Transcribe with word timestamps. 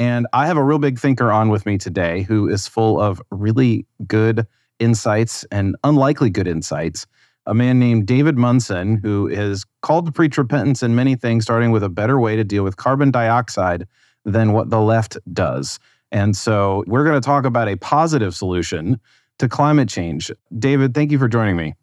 and 0.00 0.26
I 0.32 0.46
have 0.46 0.56
a 0.56 0.64
real 0.64 0.78
big 0.78 0.98
thinker 0.98 1.30
on 1.30 1.50
with 1.50 1.66
me 1.66 1.76
today 1.76 2.22
who 2.22 2.48
is 2.48 2.66
full 2.66 2.98
of 2.98 3.20
really 3.30 3.86
good 4.06 4.46
insights 4.78 5.44
and 5.52 5.76
unlikely 5.84 6.30
good 6.30 6.48
insights. 6.48 7.06
A 7.44 7.52
man 7.52 7.78
named 7.78 8.06
David 8.06 8.38
Munson, 8.38 8.96
who 8.96 9.28
is 9.28 9.66
called 9.82 10.06
to 10.06 10.12
preach 10.12 10.38
repentance 10.38 10.82
in 10.82 10.94
many 10.94 11.16
things, 11.16 11.44
starting 11.44 11.70
with 11.70 11.82
a 11.82 11.90
better 11.90 12.18
way 12.18 12.34
to 12.34 12.44
deal 12.44 12.64
with 12.64 12.78
carbon 12.78 13.10
dioxide 13.10 13.86
than 14.24 14.54
what 14.54 14.70
the 14.70 14.80
left 14.80 15.18
does. 15.34 15.78
And 16.10 16.34
so 16.34 16.82
we're 16.86 17.04
going 17.04 17.20
to 17.20 17.24
talk 17.24 17.44
about 17.44 17.68
a 17.68 17.76
positive 17.76 18.34
solution 18.34 18.98
to 19.38 19.50
climate 19.50 19.90
change. 19.90 20.30
David, 20.58 20.94
thank 20.94 21.12
you 21.12 21.18
for 21.18 21.28
joining 21.28 21.56
me. 21.56 21.74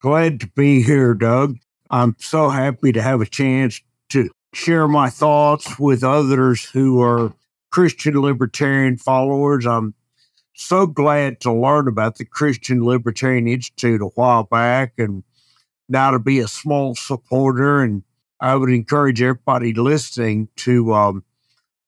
Glad 0.00 0.38
to 0.40 0.46
be 0.54 0.80
here, 0.80 1.12
Doug. 1.12 1.56
I'm 1.90 2.14
so 2.20 2.50
happy 2.50 2.92
to 2.92 3.02
have 3.02 3.20
a 3.20 3.26
chance 3.26 3.80
to 4.10 4.30
share 4.52 4.86
my 4.86 5.10
thoughts 5.10 5.76
with 5.76 6.04
others 6.04 6.64
who 6.64 7.02
are 7.02 7.32
Christian 7.74 8.20
libertarian 8.20 8.96
followers. 8.96 9.66
I'm 9.66 9.94
so 10.54 10.86
glad 10.86 11.40
to 11.40 11.52
learn 11.52 11.88
about 11.88 12.18
the 12.18 12.24
Christian 12.24 12.84
Libertarian 12.84 13.48
Institute 13.48 14.00
a 14.00 14.12
while 14.14 14.44
back 14.44 14.92
and 14.96 15.24
now 15.88 16.12
to 16.12 16.20
be 16.20 16.38
a 16.38 16.46
small 16.46 16.94
supporter. 16.94 17.82
And 17.82 18.04
I 18.38 18.54
would 18.54 18.70
encourage 18.70 19.20
everybody 19.20 19.74
listening 19.74 20.50
to 20.58 20.94
um, 20.94 21.24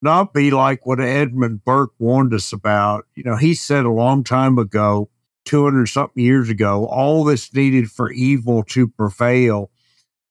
not 0.03 0.35
be 0.35 0.51
like 0.51 0.85
what 0.87 0.99
Edmund 0.99 1.65
Burke 1.65 1.93
warned 2.01 2.35
us 2.35 2.53
about. 2.53 3.07
You 3.15 3.23
know, 3.23 3.37
he 3.37 3.55
said 3.55 3.85
a 3.85 3.91
long 3.91 4.25
time 4.25 4.59
ago 4.59 5.09
200 5.45 5.87
something 5.87 6.21
years 6.21 6.49
ago, 6.49 6.87
all 6.87 7.23
that's 7.23 7.55
needed 7.55 7.93
for 7.93 8.11
evil 8.11 8.65
to 8.65 8.89
prevail 8.89 9.71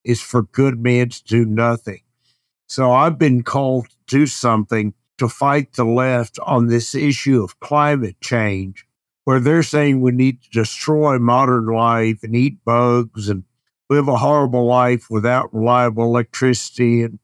is 0.04 0.20
for 0.22 0.42
good 0.42 0.78
men 0.78 1.08
to 1.08 1.24
do 1.24 1.46
nothing. 1.46 2.02
So 2.68 2.92
I've 2.92 3.18
been 3.18 3.42
called 3.42 3.88
to 3.88 3.96
do 4.06 4.28
something 4.28 4.94
to 5.18 5.28
fight 5.30 5.74
the 5.74 5.86
left 5.86 6.40
on 6.46 6.68
this 6.68 6.94
issue 6.94 7.44
of 7.44 7.60
climate 7.60 8.20
change, 8.22 8.86
where 9.24 9.40
they're 9.40 9.64
saying 9.64 10.02
we 10.02 10.12
need 10.12 10.42
to 10.44 10.50
destroy 10.50 11.18
modern 11.18 11.68
life 11.68 12.24
and 12.24 12.36
eat 12.36 12.64
bugs 12.66 13.30
and 13.30 13.44
live 13.90 14.08
a 14.08 14.18
horrible 14.18 14.66
life 14.66 15.10
without 15.10 15.54
reliable 15.54 16.04
electricity 16.04 17.04
and 17.04 17.20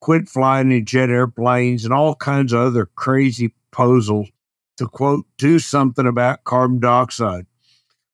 quit 0.00 0.28
flying 0.28 0.72
in 0.72 0.84
jet 0.84 1.10
airplanes 1.10 1.84
and 1.84 1.94
all 1.94 2.14
kinds 2.14 2.52
of 2.52 2.60
other 2.60 2.86
crazy 2.86 3.48
proposals 3.48 4.28
to 4.76 4.86
quote, 4.86 5.26
do 5.38 5.58
something 5.58 6.06
about 6.06 6.44
carbon 6.44 6.80
dioxide 6.80 7.46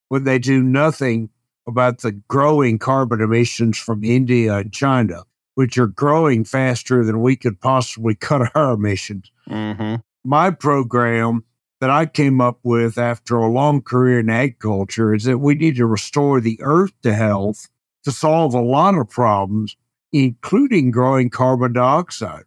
when 0.09 0.25
they 0.25 0.39
do 0.39 0.63
nothing 0.63 1.31
about 1.67 2.01
the 2.01 2.13
growing 2.13 2.79
carbon 2.79 3.21
emissions 3.21 3.79
from 3.79 4.03
India 4.03 4.57
and 4.57 4.73
China, 4.73 5.25
which 5.59 5.77
are 5.77 5.89
growing 5.89 6.45
faster 6.45 7.05
than 7.05 7.21
we 7.21 7.35
could 7.35 7.61
possibly 7.61 8.15
cut 8.15 8.51
our 8.55 8.75
emissions. 8.75 9.31
Mm-hmm. 9.51 9.97
My 10.25 10.51
program 10.51 11.45
that 11.81 11.91
I 11.91 12.07
came 12.07 12.41
up 12.41 12.61
with 12.63 12.99
after 12.99 13.37
a 13.37 13.51
long 13.51 13.83
career 13.83 14.21
in 14.21 14.31
agriculture 14.31 15.15
is 15.15 15.25
that 15.25 15.39
we 15.39 15.55
need 15.55 15.77
to 15.77 15.87
restore 15.87 16.41
the 16.41 16.59
earth 16.63 16.93
to 17.03 17.15
health 17.15 17.69
to 18.05 18.13
solve 18.13 18.55
a 18.55 18.61
lot 18.61 18.95
of 18.95 19.11
problems, 19.11 19.77
including 20.13 20.91
growing 20.91 21.31
carbon 21.31 21.73
dioxide 21.73 22.45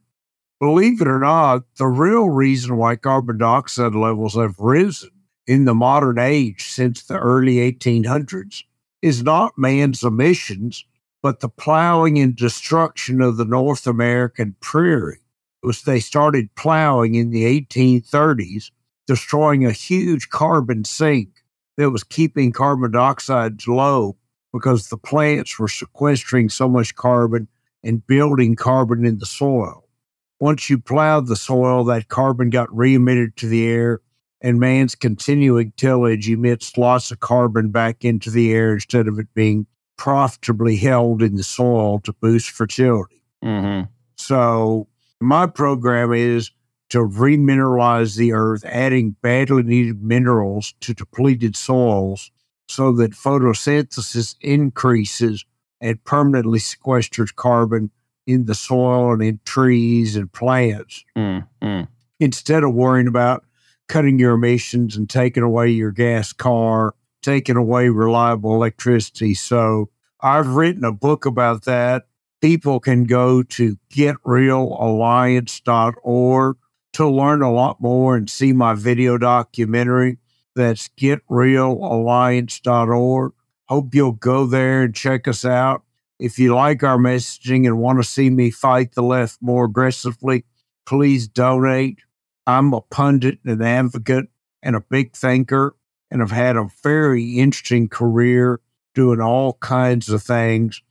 believe 0.61 1.01
it 1.01 1.07
or 1.07 1.19
not, 1.19 1.63
the 1.77 1.87
real 1.87 2.29
reason 2.29 2.77
why 2.77 2.95
carbon 2.95 3.39
dioxide 3.39 3.95
levels 3.95 4.35
have 4.35 4.59
risen 4.59 5.09
in 5.47 5.65
the 5.65 5.73
modern 5.73 6.19
age 6.19 6.69
since 6.69 7.03
the 7.03 7.17
early 7.17 7.55
1800s 7.55 8.63
is 9.01 9.23
not 9.23 9.57
man's 9.57 10.03
emissions, 10.03 10.85
but 11.21 11.39
the 11.39 11.49
plowing 11.49 12.17
and 12.19 12.35
destruction 12.35 13.21
of 13.21 13.37
the 13.37 13.45
North 13.45 13.87
American 13.87 14.55
prairie. 14.59 15.19
Was 15.63 15.83
they 15.83 15.99
started 15.99 16.55
plowing 16.55 17.13
in 17.13 17.29
the 17.29 17.43
1830s, 17.43 18.71
destroying 19.05 19.63
a 19.63 19.71
huge 19.71 20.29
carbon 20.29 20.83
sink 20.83 21.43
that 21.77 21.91
was 21.91 22.03
keeping 22.03 22.51
carbon 22.51 22.91
dioxide 22.91 23.67
low 23.67 24.17
because 24.51 24.89
the 24.89 24.97
plants 24.97 25.59
were 25.59 25.67
sequestering 25.67 26.49
so 26.49 26.67
much 26.67 26.95
carbon 26.95 27.47
and 27.83 28.05
building 28.07 28.55
carbon 28.55 29.05
in 29.05 29.19
the 29.19 29.25
soil 29.25 29.81
once 30.41 30.71
you 30.71 30.79
plowed 30.79 31.27
the 31.27 31.35
soil, 31.35 31.83
that 31.85 32.09
carbon 32.09 32.49
got 32.49 32.75
re 32.75 32.95
emitted 32.95 33.37
to 33.37 33.47
the 33.47 33.67
air, 33.67 34.01
and 34.41 34.59
man's 34.59 34.95
continuing 34.95 35.71
tillage 35.77 36.27
emits 36.27 36.75
lots 36.77 37.11
of 37.11 37.19
carbon 37.19 37.69
back 37.69 38.03
into 38.03 38.31
the 38.31 38.51
air 38.51 38.73
instead 38.73 39.07
of 39.07 39.19
it 39.19 39.27
being 39.35 39.67
profitably 40.01 40.77
held 40.77 41.21
in 41.21 41.35
the 41.35 41.43
soil 41.43 41.99
to 41.99 42.11
boost 42.11 42.49
fertility. 42.49 43.21
Mm-hmm. 43.45 43.85
So, 44.15 44.87
my 45.19 45.45
program 45.45 46.11
is 46.11 46.49
to 46.89 46.97
remineralize 46.97 48.17
the 48.17 48.33
earth, 48.33 48.65
adding 48.65 49.15
badly 49.21 49.61
needed 49.61 50.01
minerals 50.01 50.73
to 50.81 50.95
depleted 50.95 51.55
soils 51.55 52.31
so 52.67 52.91
that 52.93 53.11
photosynthesis 53.11 54.37
increases 54.41 55.45
and 55.79 56.03
permanently 56.03 56.57
sequesters 56.57 57.35
carbon 57.35 57.91
in 58.25 58.45
the 58.45 58.55
soil 58.55 59.13
and 59.13 59.21
in 59.21 59.39
trees 59.45 60.15
and 60.15 60.33
plants 60.33 61.05
mm, 61.15 61.47
mm. 61.61 61.87
instead 62.19 62.63
of 62.63 62.73
worrying 62.73 63.07
about 63.07 63.45
cutting 63.87 64.17
your 64.17 64.33
emissions 64.33 64.97
and 64.97 65.07
taking 65.11 65.43
away 65.43 65.69
your 65.69 65.91
gas 65.91 66.33
car, 66.33 66.95
taking 67.21 67.55
away 67.55 67.89
reliable 67.89 68.55
electricity. 68.55 69.35
So 69.35 69.90
I've 70.21 70.49
written 70.49 70.83
a 70.83 70.91
book 70.91 71.25
about 71.25 71.63
that. 71.65 72.05
People 72.41 72.79
can 72.79 73.05
go 73.05 73.41
to 73.43 73.77
getrealalliance.org 73.93 76.57
to 76.93 77.09
learn 77.09 77.41
a 77.41 77.51
lot 77.51 77.81
more 77.81 78.15
and 78.15 78.29
see 78.29 78.53
my 78.53 78.75
video 78.75 79.17
documentary. 79.17 80.19
That's 80.55 80.87
getrealalliance.org. 80.89 83.31
Hope 83.67 83.95
you'll 83.95 84.11
go 84.11 84.45
there 84.45 84.83
and 84.83 84.93
check 84.93 85.27
us 85.27 85.43
out. 85.45 85.81
If 86.19 86.37
you 86.37 86.53
like 86.53 86.83
our 86.83 86.99
messaging 86.99 87.65
and 87.65 87.79
want 87.79 87.97
to 87.99 88.03
see 88.03 88.29
me 88.29 88.51
fight 88.51 88.93
the 88.93 89.01
left 89.01 89.41
more 89.41 89.65
aggressively, 89.65 90.45
please 90.85 91.27
donate. 91.27 91.97
I'm 92.45 92.73
a 92.73 92.81
pundit 92.81 93.39
and 93.43 93.59
an 93.59 93.67
advocate 93.67 94.27
and 94.61 94.75
a 94.75 94.81
big 94.81 95.15
thinker, 95.15 95.75
and 96.11 96.21
I've 96.21 96.29
had 96.29 96.57
a 96.57 96.69
very 96.83 97.39
interesting 97.39 97.89
career 97.89 98.59
doing 98.93 99.21
all 99.21 99.53
kinds 99.53 100.09
of 100.09 100.23
things, 100.23 100.81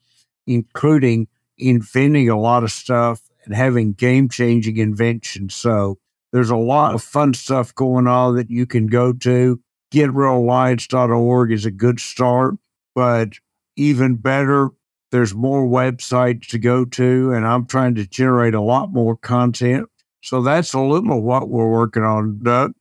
including 0.47 1.29
inventing 1.59 2.29
a 2.29 2.39
lot 2.41 2.65
of 2.65 2.73
stuff 2.73 3.23
and 3.45 3.55
having 3.55 3.93
game 3.93 4.29
changing 4.29 4.77
inventions. 4.77 5.55
So 5.55 5.99
there's 6.33 6.51
a 6.51 6.57
lot 6.57 6.95
of 6.95 7.03
fun 7.03 7.35
stuff 7.35 7.75
going 7.75 8.07
on 8.07 8.37
that 8.37 8.51
you 8.51 8.67
can 8.67 8.87
go 8.87 9.13
to. 9.13 9.61
GetRealAlliance.org 9.93 11.53
is 11.53 11.67
a 11.67 11.71
good 11.71 11.99
start, 11.99 12.55
but 12.95 13.31
even 13.77 14.17
better, 14.17 14.71
there's 15.11 15.35
more 15.35 15.67
websites 15.67 16.47
to 16.49 16.59
go 16.59 16.85
to, 16.85 17.33
and 17.33 17.45
I'm 17.47 17.67
trying 17.67 17.97
to 17.97 18.07
generate 18.07 18.55
a 18.55 18.61
lot 18.61 18.93
more 18.93 19.17
content. 19.17 19.89
So 20.23 20.43
that's 20.43 20.73
a 20.75 20.81
little 20.81 21.19
of 21.19 21.25
what 21.25 21.49
we're 21.49 21.71
working 21.71 22.05
on, 22.05 22.41
Doug. 22.43 22.75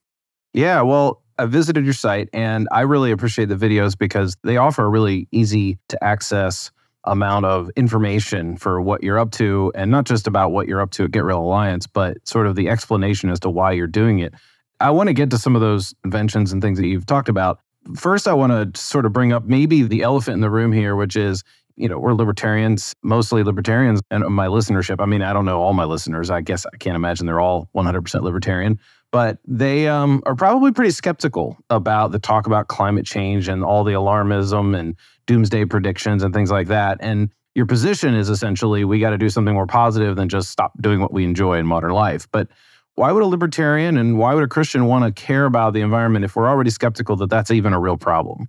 Yeah, 0.54 0.82
well, 0.82 1.24
I 1.40 1.46
visited 1.46 1.86
your 1.86 1.94
site 1.94 2.30
and 2.34 2.68
I 2.72 2.82
really 2.82 3.12
appreciate 3.12 3.46
the 3.46 3.56
videos 3.56 3.98
because 3.98 4.36
they 4.44 4.58
offer 4.58 4.84
a 4.84 4.90
really 4.90 5.28
easy 5.32 5.80
to 5.88 6.04
access 6.04 6.70
amount 7.06 7.46
of 7.46 7.70
information 7.78 8.58
for 8.58 8.82
what 8.82 9.04
you're 9.04 9.18
up 9.18 9.32
to 9.32 9.72
and 9.74 9.90
not 9.90 10.04
just 10.06 10.28
about 10.28 10.52
what 10.52 10.68
you're 10.68 10.82
up 10.82 10.92
to 10.92 11.06
at 11.06 11.12
Get 11.12 11.24
Real 11.24 11.40
Alliance, 11.40 11.88
but 11.88 12.18
sort 12.28 12.46
of 12.46 12.56
the 12.56 12.68
explanation 12.70 13.30
as 13.30 13.40
to 13.40 13.50
why 13.50 13.72
you're 13.72 13.88
doing 13.88 14.20
it. 14.20 14.34
I 14.82 14.92
want 14.92 15.08
to 15.08 15.14
get 15.14 15.30
to 15.32 15.38
some 15.38 15.56
of 15.56 15.62
those 15.62 15.94
inventions 16.04 16.52
and 16.52 16.62
things 16.62 16.78
that 16.78 16.88
you've 16.88 17.06
talked 17.06 17.30
about. 17.30 17.60
First, 17.96 18.28
I 18.28 18.34
want 18.34 18.52
to 18.52 18.80
sort 18.80 19.06
of 19.06 19.14
bring 19.14 19.32
up 19.32 19.46
maybe 19.46 19.84
the 19.84 20.02
elephant 20.02 20.36
in 20.36 20.42
the 20.42 20.50
room 20.50 20.74
here, 20.74 20.96
which 20.96 21.16
is 21.16 21.44
you 21.80 21.88
know, 21.88 21.98
we're 21.98 22.14
libertarians, 22.14 22.94
mostly 23.04 23.42
libertarians, 23.42 24.02
and 24.12 24.26
my 24.26 24.48
listenership. 24.48 24.98
I 25.00 25.06
mean, 25.06 25.22
I 25.22 25.32
don't 25.32 25.46
know 25.46 25.62
all 25.62 25.72
my 25.72 25.86
listeners. 25.86 26.30
I 26.30 26.42
guess 26.42 26.66
I 26.66 26.76
can't 26.78 26.98
imagine 26.98 27.26
they're 27.26 27.40
all 27.40 27.70
100% 27.74 28.22
libertarian, 28.22 28.80
but 29.12 29.40
they 29.46 29.88
um, 29.88 30.22
are 30.26 30.36
probably 30.36 30.72
pretty 30.72 30.92
skeptical 30.92 31.58
about 31.70 32.12
the 32.12 32.20
talk 32.20 32.48
about 32.48 32.68
climate 32.68 33.06
change 33.06 33.48
and 33.48 33.64
all 33.64 33.84
the 33.84 33.94
alarmism 33.94 34.78
and 34.78 34.96
doomsday 35.26 35.66
predictions 35.66 36.24
and 36.24 36.34
things 36.34 36.52
like 36.52 36.68
that. 36.68 36.98
And 37.02 37.30
your 37.56 37.66
position 37.66 38.14
is 38.14 38.30
essentially 38.30 38.86
we 38.86 39.00
got 39.00 39.10
to 39.10 39.18
do 39.18 39.30
something 39.30 39.54
more 39.54 39.68
positive 39.68 40.16
than 40.16 40.30
just 40.30 40.50
stop 40.50 40.72
doing 40.82 41.00
what 41.00 41.12
we 41.12 41.24
enjoy 41.24 41.58
in 41.58 41.66
modern 41.66 41.92
life. 41.92 42.28
But 42.32 42.48
why 42.96 43.12
would 43.12 43.24
a 43.24 43.28
libertarian 43.28 43.98
and 43.98 44.18
why 44.18 44.34
would 44.34 44.44
a 44.44 44.48
Christian 44.48 44.86
want 44.86 45.06
to 45.06 45.22
care 45.22 45.46
about 45.46 45.74
the 45.74 45.82
environment 45.82 46.26
if 46.26 46.36
we're 46.36 46.50
already 46.50 46.70
skeptical 46.70 47.16
that 47.18 47.30
that's 47.30 47.52
even 47.52 47.74
a 47.74 47.80
real 47.80 47.98
problem? 47.98 48.48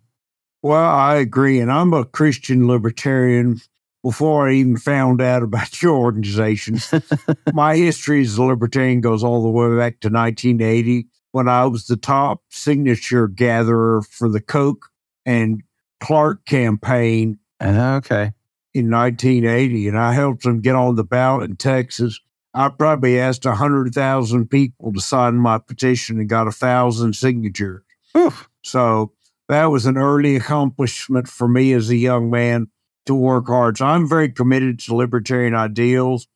Well, 0.63 0.91
I 0.91 1.17
agree. 1.17 1.61
And 1.61 1.73
I'm 1.73 1.95
a 1.95 2.05
Christian 2.05 2.67
libertarian 2.67 3.61
before 4.03 4.49
I 4.49 4.55
even 4.55 4.77
found 4.77 5.21
out 5.21 5.43
about 5.43 5.83
your 5.83 5.97
organization. 5.97 6.79
My 7.53 7.77
history 7.77 8.23
as 8.23 8.37
a 8.37 8.43
libertarian 8.43 9.01
goes 9.01 9.23
all 9.23 9.43
the 9.43 9.49
way 9.49 9.69
back 9.77 10.01
to 10.01 10.09
1980 10.09 11.07
when 11.33 11.49
I 11.49 11.67
was 11.67 11.87
the 11.87 11.97
top 11.97 12.43
signature 12.49 13.29
gatherer 13.29 14.03
for 14.03 14.29
the 14.29 14.41
Koch 14.41 14.87
and 15.25 15.63
Clark 16.01 16.45
campaign. 16.45 17.39
Uh-huh, 17.61 17.97
okay. 17.97 18.33
In 18.73 18.91
1980, 18.91 19.89
and 19.89 19.99
I 19.99 20.13
helped 20.13 20.45
them 20.45 20.61
get 20.61 20.77
on 20.77 20.95
the 20.95 21.05
ballot 21.05 21.51
in 21.51 21.57
Texas. 21.57 22.21
I 22.55 22.69
probably 22.69 23.19
asked 23.19 23.45
100,000 23.45 24.49
people 24.49 24.93
to 24.93 25.01
sign 25.01 25.37
my 25.37 25.59
petition 25.59 26.19
and 26.19 26.29
got 26.29 26.49
a 26.49 26.53
thousand 26.53 27.15
signatures. 27.15 27.83
Oof. 28.17 28.49
So 28.63 29.13
that 29.49 29.67
was 29.67 29.87
an 29.87 29.97
early 29.97 30.37
accomplishment 30.37 31.29
for 31.29 31.49
me 31.49 31.73
as 31.73 31.91
a 31.91 31.97
young 31.97 32.31
man 32.31 32.69
to 33.07 33.15
work 33.15 33.47
hard. 33.49 33.79
So 33.79 33.87
I'm 33.87 34.09
very 34.09 34.31
committed 34.31 34.79
to 34.81 34.95
libertarian 34.95 35.55
ideals. 35.55 36.27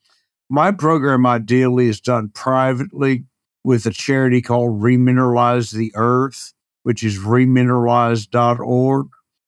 My 0.49 0.71
program 0.73 1.27
ideally 1.27 1.89
is 1.89 2.01
done 2.01 2.31
privately 2.31 3.25
with 3.63 3.87
a 3.87 3.91
charity 3.91 4.43
called 4.43 4.81
Remineralize 4.83 5.73
the 5.73 5.93
Earth, 5.95 6.53
which 6.83 7.03
is 7.03 7.19
remineralize.org. 7.19 9.07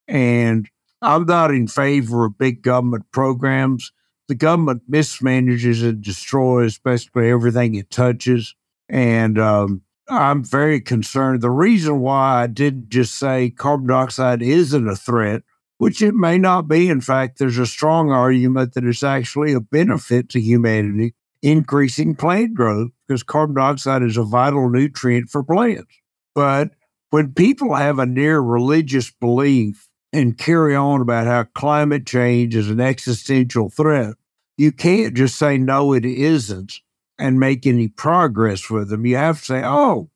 And 0.09 0.69
I'm 1.03 1.27
not 1.27 1.51
in 1.51 1.69
favor 1.69 2.25
of 2.25 2.39
big 2.39 2.63
government 2.63 3.05
programs. 3.13 3.93
The 4.29 4.35
government 4.35 4.91
mismanages 4.91 5.83
and 5.83 6.03
destroys 6.03 6.79
basically 6.79 7.31
everything 7.31 7.75
it 7.75 7.91
touches. 7.91 8.55
And 8.89 9.39
um, 9.39 9.83
I'm 10.09 10.45
very 10.45 10.81
concerned. 10.81 11.43
The 11.43 11.51
reason 11.51 12.01
why 12.01 12.43
I 12.43 12.47
didn't 12.47 12.89
just 12.89 13.17
say 13.17 13.51
carbon 13.51 13.89
dioxide 13.89 14.43
isn't 14.43 14.89
a 14.89 14.97
threat, 14.97 15.43
which 15.79 16.03
it 16.03 16.15
may 16.15 16.39
not 16.39 16.69
be. 16.69 16.89
In 16.89 17.01
fact, 17.01 17.39
there's 17.39 17.59
a 17.59 17.67
strong 17.67 18.11
argument 18.11 18.75
that 18.75 18.85
it's 18.85 19.03
actually 19.03 19.53
a 19.53 19.61
benefit 19.61 20.29
to 20.31 20.41
humanity, 20.41 21.15
increasing 21.43 22.15
plant 22.15 22.55
growth 22.55 22.91
because 23.07 23.23
carbon 23.23 23.57
dioxide 23.57 24.03
is 24.03 24.17
a 24.17 24.23
vital 24.23 24.69
nutrient 24.69 25.29
for 25.29 25.43
plants. 25.43 25.95
But 26.35 26.71
when 27.11 27.33
people 27.33 27.75
have 27.75 27.99
a 27.99 28.07
near 28.07 28.41
religious 28.41 29.11
belief 29.11 29.89
and 30.13 30.39
carry 30.39 30.75
on 30.75 31.01
about 31.01 31.27
how 31.27 31.45
climate 31.55 32.07
change 32.07 32.55
is 32.55 32.71
an 32.71 32.81
existential 32.81 33.71
threat, 33.71 34.15
you 34.57 34.73
can't 34.73 35.15
just 35.15 35.37
say, 35.37 35.59
no, 35.59 35.93
it 35.93 36.05
isn't 36.05 36.81
and 37.19 37.41
make 37.41 37.67
any 37.67 37.89
progress 37.89 38.71
with 38.71 38.89
them. 38.89 39.07
You 39.07 39.17
have 39.17 39.39
to 39.41 39.45
say, 39.45 39.63
oh, 39.65 40.11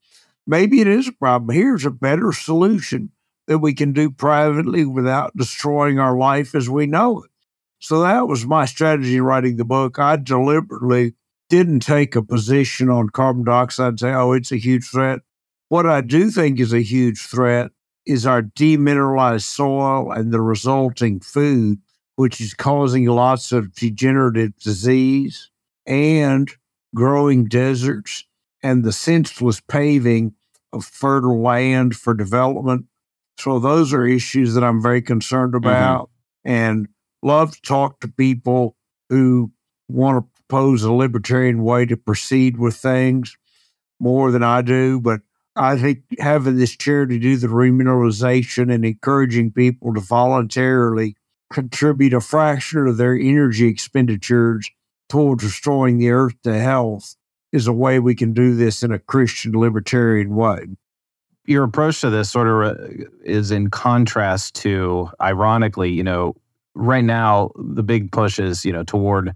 maybe 0.46 0.80
it 0.80 0.86
is 0.86 1.08
a 1.08 1.12
problem. 1.12 1.54
Here's 1.54 1.86
a 1.86 1.90
better 1.90 2.32
solution 2.32 3.10
that 3.50 3.58
we 3.58 3.74
can 3.74 3.92
do 3.92 4.08
privately 4.08 4.84
without 4.84 5.36
destroying 5.36 5.98
our 5.98 6.16
life 6.16 6.54
as 6.54 6.70
we 6.70 6.86
know 6.86 7.24
it. 7.24 7.30
So 7.80 8.02
that 8.02 8.28
was 8.28 8.46
my 8.46 8.64
strategy 8.64 9.16
in 9.16 9.24
writing 9.24 9.56
the 9.56 9.64
book. 9.64 9.98
I 9.98 10.14
deliberately 10.14 11.14
didn't 11.48 11.80
take 11.80 12.14
a 12.14 12.22
position 12.22 12.88
on 12.88 13.10
carbon 13.10 13.42
dioxide 13.42 13.88
and 13.88 13.98
say, 13.98 14.12
oh, 14.12 14.30
it's 14.30 14.52
a 14.52 14.56
huge 14.56 14.88
threat. 14.88 15.22
What 15.68 15.84
I 15.84 16.00
do 16.00 16.30
think 16.30 16.60
is 16.60 16.72
a 16.72 16.80
huge 16.80 17.18
threat 17.18 17.72
is 18.06 18.24
our 18.24 18.40
demineralized 18.40 19.42
soil 19.42 20.12
and 20.12 20.32
the 20.32 20.40
resulting 20.40 21.18
food, 21.18 21.80
which 22.14 22.40
is 22.40 22.54
causing 22.54 23.06
lots 23.06 23.50
of 23.50 23.74
degenerative 23.74 24.56
disease 24.60 25.50
and 25.88 26.48
growing 26.94 27.46
deserts 27.46 28.22
and 28.62 28.84
the 28.84 28.92
senseless 28.92 29.60
paving 29.60 30.34
of 30.72 30.84
fertile 30.84 31.42
land 31.42 31.96
for 31.96 32.14
development. 32.14 32.86
So 33.40 33.58
those 33.58 33.92
are 33.92 34.06
issues 34.06 34.54
that 34.54 34.64
I'm 34.64 34.82
very 34.82 35.02
concerned 35.02 35.54
mm-hmm. 35.54 35.66
about 35.66 36.10
mm-hmm. 36.46 36.50
and 36.50 36.88
love 37.22 37.52
to 37.52 37.62
talk 37.62 38.00
to 38.00 38.08
people 38.08 38.76
who 39.08 39.52
want 39.88 40.24
to 40.24 40.42
propose 40.42 40.82
a 40.82 40.92
libertarian 40.92 41.62
way 41.62 41.86
to 41.86 41.96
proceed 41.96 42.58
with 42.58 42.76
things 42.76 43.36
more 43.98 44.30
than 44.30 44.42
I 44.42 44.62
do. 44.62 45.00
But 45.00 45.20
I 45.56 45.76
think 45.76 46.04
having 46.18 46.56
this 46.56 46.76
charity 46.76 47.18
do 47.18 47.36
the 47.36 47.48
remineralization 47.48 48.72
and 48.72 48.84
encouraging 48.84 49.52
people 49.52 49.94
to 49.94 50.00
voluntarily 50.00 51.16
contribute 51.52 52.14
a 52.14 52.20
fraction 52.20 52.86
of 52.86 52.96
their 52.96 53.16
energy 53.16 53.66
expenditures 53.66 54.70
towards 55.08 55.42
restoring 55.42 55.98
the 55.98 56.10
earth 56.10 56.40
to 56.44 56.56
health 56.58 57.16
is 57.52 57.66
a 57.66 57.72
way 57.72 57.98
we 57.98 58.14
can 58.14 58.32
do 58.32 58.54
this 58.54 58.82
in 58.82 58.92
a 58.92 58.98
Christian 58.98 59.52
libertarian 59.52 60.36
way. 60.36 60.66
Your 61.50 61.64
approach 61.64 62.00
to 62.02 62.10
this 62.10 62.30
sort 62.30 62.46
of 62.46 62.62
uh, 62.62 63.04
is 63.24 63.50
in 63.50 63.70
contrast 63.70 64.54
to, 64.62 65.10
ironically, 65.20 65.90
you 65.90 66.04
know, 66.04 66.36
right 66.76 67.02
now 67.02 67.50
the 67.56 67.82
big 67.82 68.12
push 68.12 68.38
is, 68.38 68.64
you 68.64 68.72
know, 68.72 68.84
toward 68.84 69.34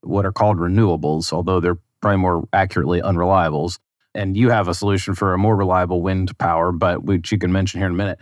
what 0.00 0.24
are 0.24 0.32
called 0.32 0.56
renewables, 0.56 1.34
although 1.34 1.60
they're 1.60 1.76
probably 2.00 2.16
more 2.16 2.48
accurately 2.54 3.02
unreliables. 3.02 3.78
And 4.14 4.38
you 4.38 4.48
have 4.48 4.68
a 4.68 4.74
solution 4.74 5.14
for 5.14 5.34
a 5.34 5.38
more 5.38 5.54
reliable 5.54 6.00
wind 6.00 6.38
power, 6.38 6.72
but 6.72 7.02
which 7.04 7.30
you 7.30 7.36
can 7.36 7.52
mention 7.52 7.78
here 7.78 7.88
in 7.88 7.92
a 7.92 7.98
minute. 7.98 8.20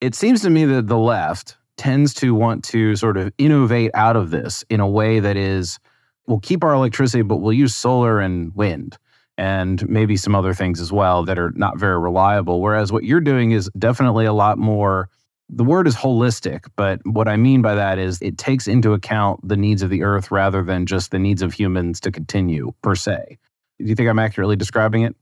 It 0.00 0.14
seems 0.14 0.42
to 0.42 0.50
me 0.50 0.64
that 0.66 0.86
the 0.86 0.98
left 0.98 1.56
tends 1.78 2.14
to 2.14 2.32
want 2.32 2.62
to 2.66 2.94
sort 2.94 3.16
of 3.16 3.32
innovate 3.38 3.90
out 3.94 4.14
of 4.14 4.30
this 4.30 4.64
in 4.70 4.78
a 4.78 4.88
way 4.88 5.18
that 5.18 5.36
is 5.36 5.80
we'll 6.28 6.38
keep 6.38 6.62
our 6.62 6.74
electricity, 6.74 7.22
but 7.22 7.38
we'll 7.38 7.52
use 7.52 7.74
solar 7.74 8.20
and 8.20 8.54
wind 8.54 8.96
and 9.38 9.88
maybe 9.88 10.16
some 10.16 10.34
other 10.34 10.52
things 10.52 10.80
as 10.80 10.92
well 10.92 11.24
that 11.24 11.38
are 11.38 11.52
not 11.54 11.78
very 11.78 11.98
reliable. 11.98 12.60
Whereas 12.60 12.90
what 12.92 13.04
you're 13.04 13.20
doing 13.20 13.52
is 13.52 13.70
definitely 13.78 14.26
a 14.26 14.32
lot 14.32 14.58
more. 14.58 15.08
The 15.48 15.64
word 15.64 15.86
is 15.86 15.94
holistic, 15.94 16.66
but 16.76 17.00
what 17.04 17.28
I 17.28 17.36
mean 17.36 17.62
by 17.62 17.76
that 17.76 17.98
is 17.98 18.20
it 18.20 18.36
takes 18.36 18.66
into 18.66 18.92
account 18.92 19.46
the 19.48 19.56
needs 19.56 19.82
of 19.82 19.90
the 19.90 20.02
earth 20.02 20.30
rather 20.32 20.62
than 20.62 20.84
just 20.84 21.12
the 21.12 21.20
needs 21.20 21.40
of 21.40 21.54
humans 21.54 22.00
to 22.00 22.10
continue, 22.10 22.72
per 22.82 22.96
se. 22.96 23.38
Do 23.78 23.86
you 23.86 23.94
think 23.94 24.10
I'm 24.10 24.18
accurately 24.18 24.56
describing 24.56 25.02
it? 25.02 25.14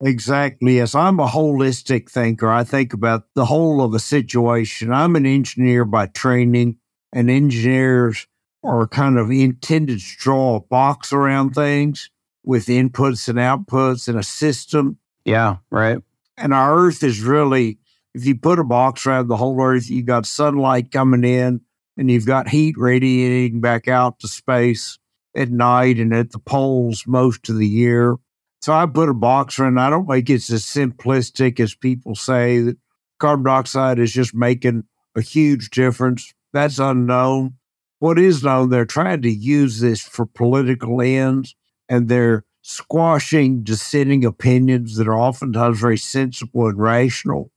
Exactly. 0.00 0.76
Yes. 0.76 0.94
I'm 0.94 1.18
a 1.18 1.26
holistic 1.26 2.08
thinker. 2.08 2.48
I 2.48 2.62
think 2.62 2.92
about 2.92 3.24
the 3.34 3.44
whole 3.44 3.82
of 3.82 3.92
a 3.92 3.98
situation. 3.98 4.92
I'm 4.92 5.16
an 5.16 5.26
engineer 5.26 5.84
by 5.84 6.06
training, 6.06 6.78
and 7.12 7.28
engineers 7.28 8.28
are 8.62 8.86
kind 8.86 9.18
of 9.18 9.32
intended 9.32 9.98
to 9.98 10.16
draw 10.16 10.56
a 10.56 10.60
box 10.60 11.12
around 11.12 11.54
things 11.54 12.08
with 12.48 12.64
inputs 12.66 13.28
and 13.28 13.38
outputs 13.38 14.08
and 14.08 14.18
a 14.18 14.22
system. 14.22 14.96
Yeah, 15.26 15.56
right. 15.70 15.98
And 16.38 16.54
our 16.54 16.78
Earth 16.78 17.02
is 17.02 17.20
really, 17.20 17.78
if 18.14 18.24
you 18.24 18.36
put 18.36 18.58
a 18.58 18.64
box 18.64 19.06
around 19.06 19.28
the 19.28 19.36
whole 19.36 19.62
Earth, 19.62 19.90
you've 19.90 20.06
got 20.06 20.24
sunlight 20.24 20.90
coming 20.90 21.24
in 21.24 21.60
and 21.98 22.10
you've 22.10 22.24
got 22.24 22.48
heat 22.48 22.76
radiating 22.78 23.60
back 23.60 23.86
out 23.86 24.20
to 24.20 24.28
space 24.28 24.98
at 25.36 25.50
night 25.50 25.98
and 25.98 26.14
at 26.14 26.32
the 26.32 26.38
poles 26.38 27.04
most 27.06 27.50
of 27.50 27.58
the 27.58 27.68
year. 27.68 28.16
So 28.62 28.72
I 28.72 28.86
put 28.86 29.10
a 29.10 29.14
box 29.14 29.58
around. 29.58 29.78
I 29.78 29.90
don't 29.90 30.06
think 30.06 30.30
it's 30.30 30.50
as 30.50 30.64
simplistic 30.64 31.60
as 31.60 31.74
people 31.74 32.14
say 32.14 32.60
that 32.60 32.78
carbon 33.18 33.44
dioxide 33.44 33.98
is 33.98 34.10
just 34.10 34.34
making 34.34 34.84
a 35.14 35.20
huge 35.20 35.68
difference. 35.68 36.32
That's 36.54 36.78
unknown 36.78 37.58
what 37.98 38.18
is 38.18 38.44
known, 38.44 38.70
they're 38.70 38.84
trying 38.84 39.22
to 39.22 39.30
use 39.30 39.80
this 39.80 40.00
for 40.00 40.24
political 40.24 41.02
ends 41.02 41.54
and 41.88 42.08
they're 42.08 42.44
squashing 42.62 43.62
dissenting 43.62 44.24
opinions 44.24 44.96
that 44.96 45.08
are 45.08 45.18
oftentimes 45.18 45.80
very 45.80 45.98
sensible 45.98 46.66
and 46.66 46.78
rational. 46.78 47.50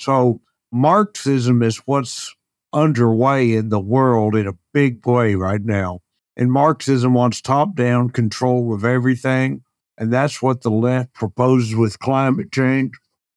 So, 0.00 0.40
Marxism 0.72 1.62
is 1.62 1.78
what's 1.86 2.34
underway 2.72 3.54
in 3.54 3.68
the 3.68 3.80
world 3.80 4.34
in 4.34 4.46
a 4.46 4.58
big 4.72 5.06
way 5.06 5.34
right 5.36 5.64
now. 5.64 6.00
And 6.36 6.50
Marxism 6.50 7.14
wants 7.14 7.40
top 7.40 7.76
down 7.76 8.10
control 8.10 8.74
of 8.74 8.84
everything. 8.84 9.62
And 9.96 10.12
that's 10.12 10.42
what 10.42 10.62
the 10.62 10.70
left 10.70 11.14
proposes 11.14 11.76
with 11.76 12.00
climate 12.00 12.50
change. 12.50 12.94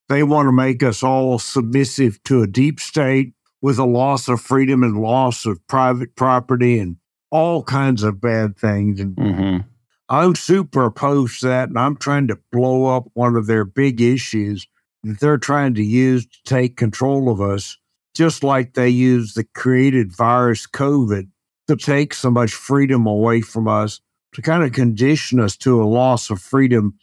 They 0.10 0.24
want 0.24 0.48
to 0.48 0.52
make 0.52 0.82
us 0.82 1.04
all 1.04 1.38
submissive 1.38 2.22
to 2.24 2.42
a 2.42 2.48
deep 2.48 2.80
state 2.80 3.34
with 3.62 3.78
a 3.78 3.86
loss 3.86 4.28
of 4.28 4.42
freedom 4.42 4.82
and 4.82 5.00
loss 5.00 5.46
of 5.46 5.66
private 5.68 6.16
property 6.16 6.80
and 6.80 6.98
all 7.30 7.62
kinds 7.64 8.02
of 8.02 8.22
bad 8.22 8.58
things. 8.58 9.00
And 9.00 9.16
mm-hmm. 9.16 9.68
I'm 10.10 10.36
super 10.36 10.86
opposed 10.86 11.42
to 11.42 11.48
that. 11.48 11.70
And 11.70 11.78
I'm 11.78 11.98
trying 11.98 12.28
to 12.28 12.40
blow 12.52 12.86
up 12.96 13.10
one 13.14 13.36
of 13.36 13.48
their 13.48 13.66
big 13.66 14.02
issues 14.02 14.68
that 15.04 15.20
they're 15.20 15.38
trying 15.38 15.74
to 15.76 15.84
use 15.84 16.26
to 16.26 16.38
take 16.46 16.78
control 16.78 17.30
of 17.30 17.42
us, 17.42 17.78
just 18.16 18.44
like 18.44 18.74
they 18.74 18.90
used 18.90 19.36
the 19.36 19.44
created 19.44 20.16
virus 20.16 20.66
COVID 20.68 21.30
to 21.68 21.76
take 21.76 22.14
so 22.14 22.32
much 22.32 22.54
freedom 22.54 23.06
away 23.06 23.42
from 23.42 23.68
us, 23.68 24.00
to 24.34 24.42
kind 24.42 24.64
of 24.64 24.72
condition 24.72 25.40
us 25.40 25.58
to 25.58 25.82
a 25.82 25.86
loss 25.86 26.30
of 26.30 26.42
freedom 26.42 26.98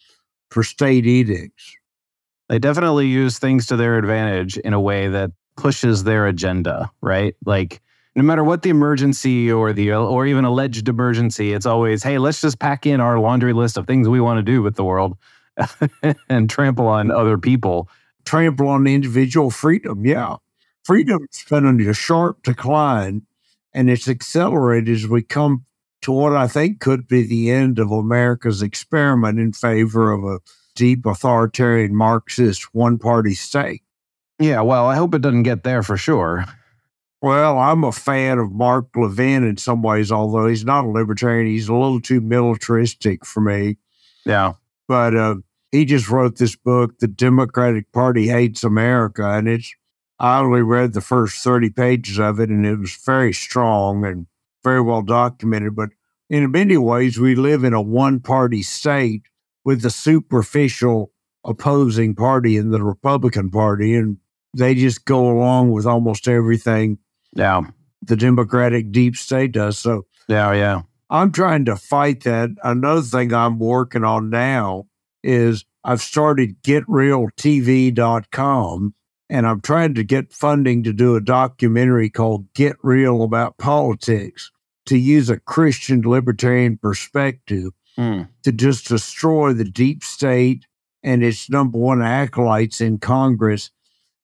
for 0.51 0.63
state 0.63 1.07
edicts. 1.07 1.77
They 2.49 2.59
definitely 2.59 3.07
use 3.07 3.39
things 3.39 3.67
to 3.67 3.77
their 3.77 3.99
advantage 3.99 4.57
in 4.59 4.73
a 4.73 4.81
way 4.81 5.09
that 5.09 5.31
pushes 5.57 6.05
their 6.05 6.27
agenda, 6.27 6.91
right? 7.01 7.35
Like 7.45 7.81
no 8.17 8.23
matter 8.23 8.45
what 8.45 8.63
the 8.63 8.71
emergency 8.71 9.51
or 9.51 9.73
the 9.73 9.93
or 9.93 10.27
even 10.27 10.45
alleged 10.45 10.89
emergency, 10.89 11.53
it's 11.53 11.67
always, 11.67 12.03
hey, 12.03 12.19
let's 12.19 12.41
just 12.41 12.59
pack 12.59 12.87
in 12.87 13.01
our 13.01 13.19
laundry 13.19 13.53
list 13.53 13.77
of 13.77 13.87
things 13.87 14.09
we 14.09 14.21
want 14.21 14.39
to 14.39 14.43
do 14.43 14.63
with 14.63 14.77
the 14.77 14.85
world 14.85 15.17
and 16.29 16.49
trample 16.49 16.87
on 16.87 17.11
other 17.11 17.39
people. 17.39 17.89
Trample 18.25 18.69
on 18.69 18.87
individual 18.87 19.51
freedom. 19.51 20.07
Yeah. 20.07 20.37
Freedom's 20.85 21.45
been 21.49 21.67
on 21.67 21.81
a 21.81 21.95
sharp 21.95 22.43
decline 22.43 23.23
and 23.73 23.91
it's 23.91 24.09
accelerated 24.09 24.95
as 24.95 25.09
we 25.09 25.23
come 25.23 25.65
to 26.03 26.13
what 26.13 26.37
I 26.37 26.47
think 26.47 26.81
could 26.81 27.09
be 27.09 27.27
the 27.27 27.51
end 27.51 27.79
of 27.79 27.91
America's 27.91 28.63
experiment 28.63 29.41
in 29.41 29.53
favor 29.53 30.13
of 30.13 30.23
a 30.25 30.41
deep 30.77 31.07
authoritarian 31.07 31.97
Marxist 31.97 32.75
one 32.75 32.99
party 32.99 33.35
state. 33.35 33.83
Yeah, 34.39 34.61
well, 34.61 34.87
I 34.87 34.97
hope 34.97 35.15
it 35.15 35.23
doesn't 35.23 35.45
get 35.45 35.65
there 35.65 35.83
for 35.83 35.97
sure. 35.97 36.45
Well, 37.25 37.59
I'm 37.59 37.85
a 37.85 37.91
fan 37.91 38.39
of 38.39 38.53
Mark 38.53 38.89
Levin 38.95 39.45
in 39.45 39.57
some 39.57 39.81
ways, 39.81 40.13
although 40.13 40.47
he's 40.47 40.67
not 40.67 40.85
a 40.85 40.89
libertarian. 40.89 41.47
He's 41.47 41.71
a 41.71 41.75
little 41.75 41.99
too 41.99 42.21
militaristic 42.21 43.25
for 43.25 43.41
me. 43.41 43.79
Yeah. 44.27 44.53
But 44.89 45.17
uh, 45.17 45.37
he 45.73 45.87
just 45.87 46.11
wrote 46.11 46.37
this 46.37 46.55
book, 46.55 46.99
The 46.99 47.09
Democratic 47.09 47.91
Party 47.93 48.29
Hates 48.29 48.63
America. 48.63 49.27
And 49.27 49.49
it's, 49.49 49.75
I 50.19 50.41
only 50.41 50.61
read 50.61 50.93
the 50.93 51.01
first 51.01 51.43
30 51.43 51.71
pages 51.71 52.19
of 52.19 52.41
it, 52.41 52.51
and 52.51 52.67
it 52.67 52.79
was 52.79 52.95
very 53.07 53.33
strong 53.33 54.05
and 54.05 54.27
very 54.63 54.83
well 54.83 55.01
documented. 55.01 55.75
But 55.75 55.93
in 56.29 56.51
many 56.51 56.77
ways, 56.77 57.19
we 57.19 57.35
live 57.35 57.65
in 57.65 57.73
a 57.73 57.81
one 57.81 58.21
party 58.21 58.63
state 58.63 59.23
with 59.65 59.81
the 59.81 59.89
superficial 59.89 61.11
opposing 61.43 62.17
party 62.17 62.59
in 62.59 62.71
the 62.71 62.83
Republican 62.83 63.51
Party. 63.51 63.95
And 63.95 64.19
they 64.55 64.75
just 64.75 65.07
go 65.07 65.31
along 65.31 65.71
with 65.71 65.87
almost 65.87 66.29
everything 66.29 66.99
yeah. 67.35 67.63
the 68.03 68.17
Democratic 68.17 68.93
deep 68.93 69.17
state 69.17 69.53
does. 69.53 69.79
So, 69.79 70.07
yeah, 70.29 70.53
yeah. 70.53 70.83
I'm 71.11 71.33
trying 71.33 71.65
to 71.67 71.77
fight 71.77 72.25
that. 72.25 72.51
Another 72.63 73.03
thing 73.03 73.33
I'm 73.33 73.59
working 73.59 74.05
on 74.05 74.31
now 74.31 74.87
is 75.23 75.65
I've 75.85 76.01
started 76.01 76.63
getrealtv.com 76.63 78.95
and 79.31 79.47
I'm 79.47 79.61
trying 79.61 79.95
to 79.95 80.05
get 80.05 80.33
funding 80.33 80.83
to 80.85 80.93
do 80.93 81.17
a 81.17 81.21
documentary 81.21 82.11
called 82.11 82.53
Get 82.55 82.77
Real 82.83 83.23
About 83.23 83.59
Politics 83.59 84.51
to 84.87 84.99
use 84.99 85.31
a 85.31 85.41
Christian 85.41 86.03
libertarian 86.03 86.77
perspective 86.77 87.73
mm. 87.99 88.29
to 88.43 88.53
just 88.53 88.89
destroy 88.89 89.53
the 89.53 89.65
deep 89.65 90.05
state 90.05 90.67
and 91.03 91.25
its 91.25 91.51
number 91.51 91.79
one 91.79 92.03
acolytes 92.03 92.81
in 92.81 92.99
Congress 92.99 93.71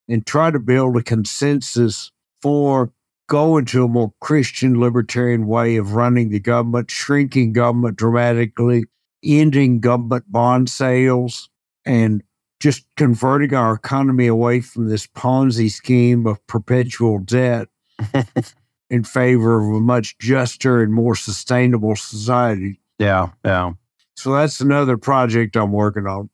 and 0.09 0.27
try 0.27 0.51
to 0.51 0.59
build 0.59 0.97
a 0.97 1.03
consensus 1.03 2.11
for 2.43 2.93
going 3.31 3.63
into 3.63 3.85
a 3.85 3.89
more 3.89 4.13
Christian 4.21 4.81
libertarian 4.81 5.47
way 5.47 5.77
of 5.77 5.95
running 5.95 6.31
the 6.31 6.41
government, 6.41 6.91
shrinking 6.91 7.53
government 7.53 7.97
dramatically, 7.97 8.85
ending 9.25 9.79
government 9.79 10.25
bond 10.31 10.69
sales, 10.69 11.49
and 11.87 12.25
just 12.59 12.85
converting 12.97 13.55
our 13.55 13.75
economy 13.75 14.27
away 14.27 14.61
from 14.61 14.89
this 14.89 15.07
Ponzi 15.07 15.71
scheme 15.71 16.27
of 16.27 16.45
perpetual 16.49 17.21
debt 17.21 17.69
in 18.91 19.05
favor 19.05 19.61
of 19.61 19.77
a 19.77 19.81
much 19.81 20.19
juster 20.19 20.83
and 20.83 20.93
more 20.93 21.15
sustainable 21.15 21.95
society. 21.95 22.81
Yeah, 22.99 23.31
yeah. 23.45 23.73
So 24.17 24.33
that's 24.33 24.61
another 24.61 24.99
project 24.99 25.57
I'm 25.57 25.73
working 25.73 26.07
on 26.07 26.29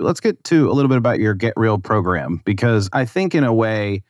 let's 0.00 0.20
get 0.20 0.42
to 0.42 0.68
a 0.68 0.72
little 0.72 0.88
bit 0.88 0.98
about 0.98 1.20
your 1.20 1.34
Get 1.34 1.54
Real 1.56 1.78
program 1.78 2.42
because 2.44 2.88
I 2.92 3.04
think, 3.04 3.34
in 3.34 3.44
a 3.44 3.54
way, 3.54 4.02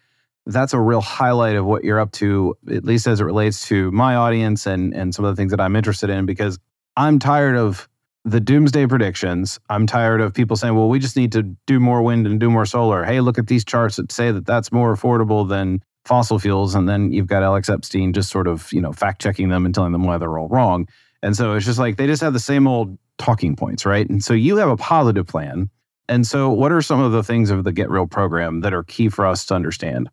that's 0.47 0.73
a 0.73 0.81
real 0.81 1.01
highlight 1.01 1.57
of 1.57 1.65
what 1.65 1.85
you're 1.85 2.01
up 2.01 2.13
to, 2.13 2.57
at 2.71 2.85
least 2.85 3.07
as 3.07 3.21
it 3.21 3.25
relates 3.25 3.67
to 3.69 3.91
my 3.93 4.17
audience 4.17 4.67
and, 4.67 4.95
and 4.95 5.15
some 5.15 5.25
of 5.25 5.35
the 5.35 5.41
things 5.41 5.51
that 5.51 5.61
I'm 5.61 5.77
interested 5.77 6.11
in, 6.11 6.27
because 6.27 6.59
I'm 6.97 7.19
tired 7.19 7.57
of 7.57 7.89
the 8.25 8.41
doomsday 8.41 8.87
predictions. 8.87 9.59
I'm 9.69 9.87
tired 9.87 10.21
of 10.21 10.35
people 10.35 10.57
saying, 10.57 10.75
well, 10.75 10.89
we 10.89 10.99
just 10.99 11.17
need 11.17 11.33
to 11.33 11.43
do 11.67 11.81
more 11.81 12.03
wind 12.03 12.27
and 12.27 12.39
do 12.39 12.51
more 12.51 12.67
solar. 12.67 13.05
Hey, 13.05 13.21
look 13.21 13.39
at 13.39 13.47
these 13.47 13.65
charts 13.65 13.97
that 13.97 14.13
say 14.13 14.31
that 14.31 14.47
that's 14.47 14.73
more 14.73 14.95
affordable 14.95 15.49
than 15.49 15.83
fossil 16.05 16.39
fuels. 16.39 16.75
And 16.75 16.89
then 16.89 17.13
you've 17.13 17.27
got 17.27 17.43
Alex 17.43 17.69
Epstein 17.69 18.13
just 18.13 18.31
sort 18.31 18.47
of, 18.47 18.73
you 18.73 18.81
know, 18.81 18.93
fact 18.93 19.21
checking 19.21 19.49
them 19.49 19.65
and 19.65 19.75
telling 19.75 19.93
them 19.93 20.05
why 20.05 20.19
they're 20.19 20.39
all 20.39 20.49
wrong. 20.49 20.89
And 21.23 21.37
so 21.37 21.55
it's 21.55 21.67
just 21.67 21.79
like 21.79 21.97
they 21.97 22.07
just 22.07 22.23
have 22.23 22.33
the 22.33 22.41
same 22.41 22.67
old 22.67 22.99
talking 23.19 23.57
points, 23.57 23.87
right? 23.87 24.09
And 24.09 24.23
so 24.23 24.35
you 24.35 24.57
have 24.57 24.69
a 24.69 24.77
positive 24.77 25.27
plan 25.27 25.71
and 26.09 26.27
so, 26.27 26.51
what 26.51 26.73
are 26.73 26.83
some 26.83 27.01
of 27.01 27.13
the 27.13 27.23
things 27.23 27.51
of 27.51 27.65
the 27.65 27.73
Get 27.73 27.89
Real 27.89 28.07
program 28.07 28.61
that 28.61 28.75
are 28.75 28.83
key 28.83 29.09
for 29.09 29.25
us 29.27 29.47
to 29.47 29.55
understand? 29.55 30.11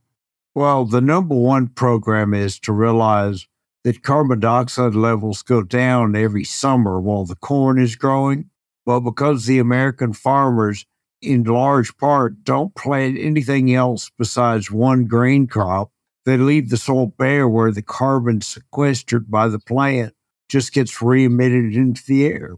Well, 0.56 0.86
the 0.86 1.02
number 1.02 1.36
one 1.36 1.68
program 1.68 2.34
is 2.34 2.60
to 2.62 2.74
realize 2.74 3.48
that 3.84 4.04
carbon 4.04 4.40
dioxide 4.40 4.96
levels 4.96 5.42
go 5.42 5.64
down 5.64 6.16
every 6.16 6.44
summer 6.44 7.00
while 7.00 7.26
the 7.26 7.36
corn 7.36 7.80
is 7.80 7.96
growing. 7.96 8.50
But 8.86 9.02
because 9.02 9.46
the 9.46 9.60
American 9.60 10.14
farmers, 10.14 10.86
in 11.22 11.44
large 11.44 11.96
part, 11.98 12.44
don't 12.44 12.76
plant 12.76 13.18
anything 13.20 13.74
else 13.74 14.12
besides 14.18 14.72
one 14.72 15.06
grain 15.06 15.48
crop, 15.48 15.92
they 16.26 16.38
leave 16.38 16.70
the 16.70 16.78
soil 16.78 17.08
bare 17.18 17.48
where 17.48 17.72
the 17.72 17.82
carbon 17.82 18.42
sequestered 18.42 19.30
by 19.30 19.48
the 19.48 19.60
plant 19.60 20.14
just 20.50 20.74
gets 20.74 21.02
re 21.02 21.26
emitted 21.26 21.76
into 21.76 22.04
the 22.06 22.26
air. 22.26 22.58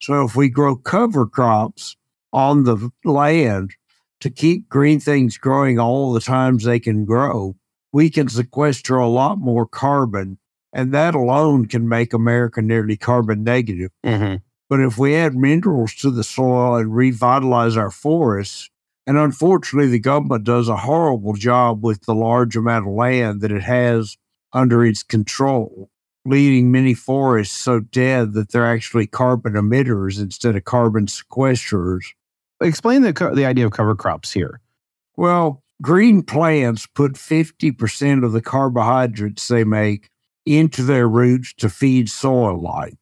So, 0.00 0.24
if 0.24 0.36
we 0.36 0.48
grow 0.48 0.76
cover 0.76 1.26
crops, 1.26 1.96
on 2.32 2.64
the 2.64 2.90
land 3.04 3.74
to 4.22 4.30
keep 4.30 4.68
green 4.68 5.00
things 5.00 5.36
growing 5.36 5.78
all 5.78 6.12
the 6.12 6.20
times 6.20 6.64
they 6.64 6.80
can 6.80 7.04
grow, 7.04 7.56
we 7.92 8.08
can 8.08 8.28
sequester 8.28 8.96
a 8.96 9.08
lot 9.08 9.38
more 9.38 9.66
carbon. 9.66 10.38
And 10.72 10.94
that 10.94 11.14
alone 11.14 11.66
can 11.66 11.88
make 11.88 12.14
America 12.14 12.62
nearly 12.62 12.96
carbon 12.96 13.44
negative. 13.44 13.90
Mm-hmm. 14.06 14.36
But 14.70 14.80
if 14.80 14.96
we 14.96 15.14
add 15.16 15.34
minerals 15.34 15.94
to 15.96 16.10
the 16.10 16.24
soil 16.24 16.76
and 16.76 16.94
revitalize 16.94 17.76
our 17.76 17.90
forests, 17.90 18.70
and 19.06 19.18
unfortunately, 19.18 19.90
the 19.90 19.98
government 19.98 20.44
does 20.44 20.68
a 20.68 20.76
horrible 20.76 21.34
job 21.34 21.84
with 21.84 22.02
the 22.02 22.14
large 22.14 22.56
amount 22.56 22.86
of 22.86 22.94
land 22.94 23.40
that 23.40 23.52
it 23.52 23.62
has 23.62 24.16
under 24.52 24.84
its 24.84 25.02
control, 25.02 25.90
leaving 26.24 26.70
many 26.70 26.94
forests 26.94 27.54
so 27.54 27.80
dead 27.80 28.32
that 28.34 28.52
they're 28.52 28.64
actually 28.64 29.08
carbon 29.08 29.54
emitters 29.54 30.20
instead 30.20 30.56
of 30.56 30.64
carbon 30.64 31.06
sequesters. 31.06 32.04
Explain 32.62 33.02
the 33.02 33.32
the 33.34 33.44
idea 33.44 33.66
of 33.66 33.72
cover 33.72 33.94
crops 33.94 34.32
here. 34.32 34.60
Well, 35.16 35.62
green 35.82 36.22
plants 36.22 36.86
put 36.86 37.14
50% 37.14 38.24
of 38.24 38.32
the 38.32 38.40
carbohydrates 38.40 39.48
they 39.48 39.64
make 39.64 40.08
into 40.46 40.82
their 40.82 41.08
roots 41.08 41.52
to 41.54 41.68
feed 41.68 42.08
soil 42.08 42.60
life, 42.60 42.96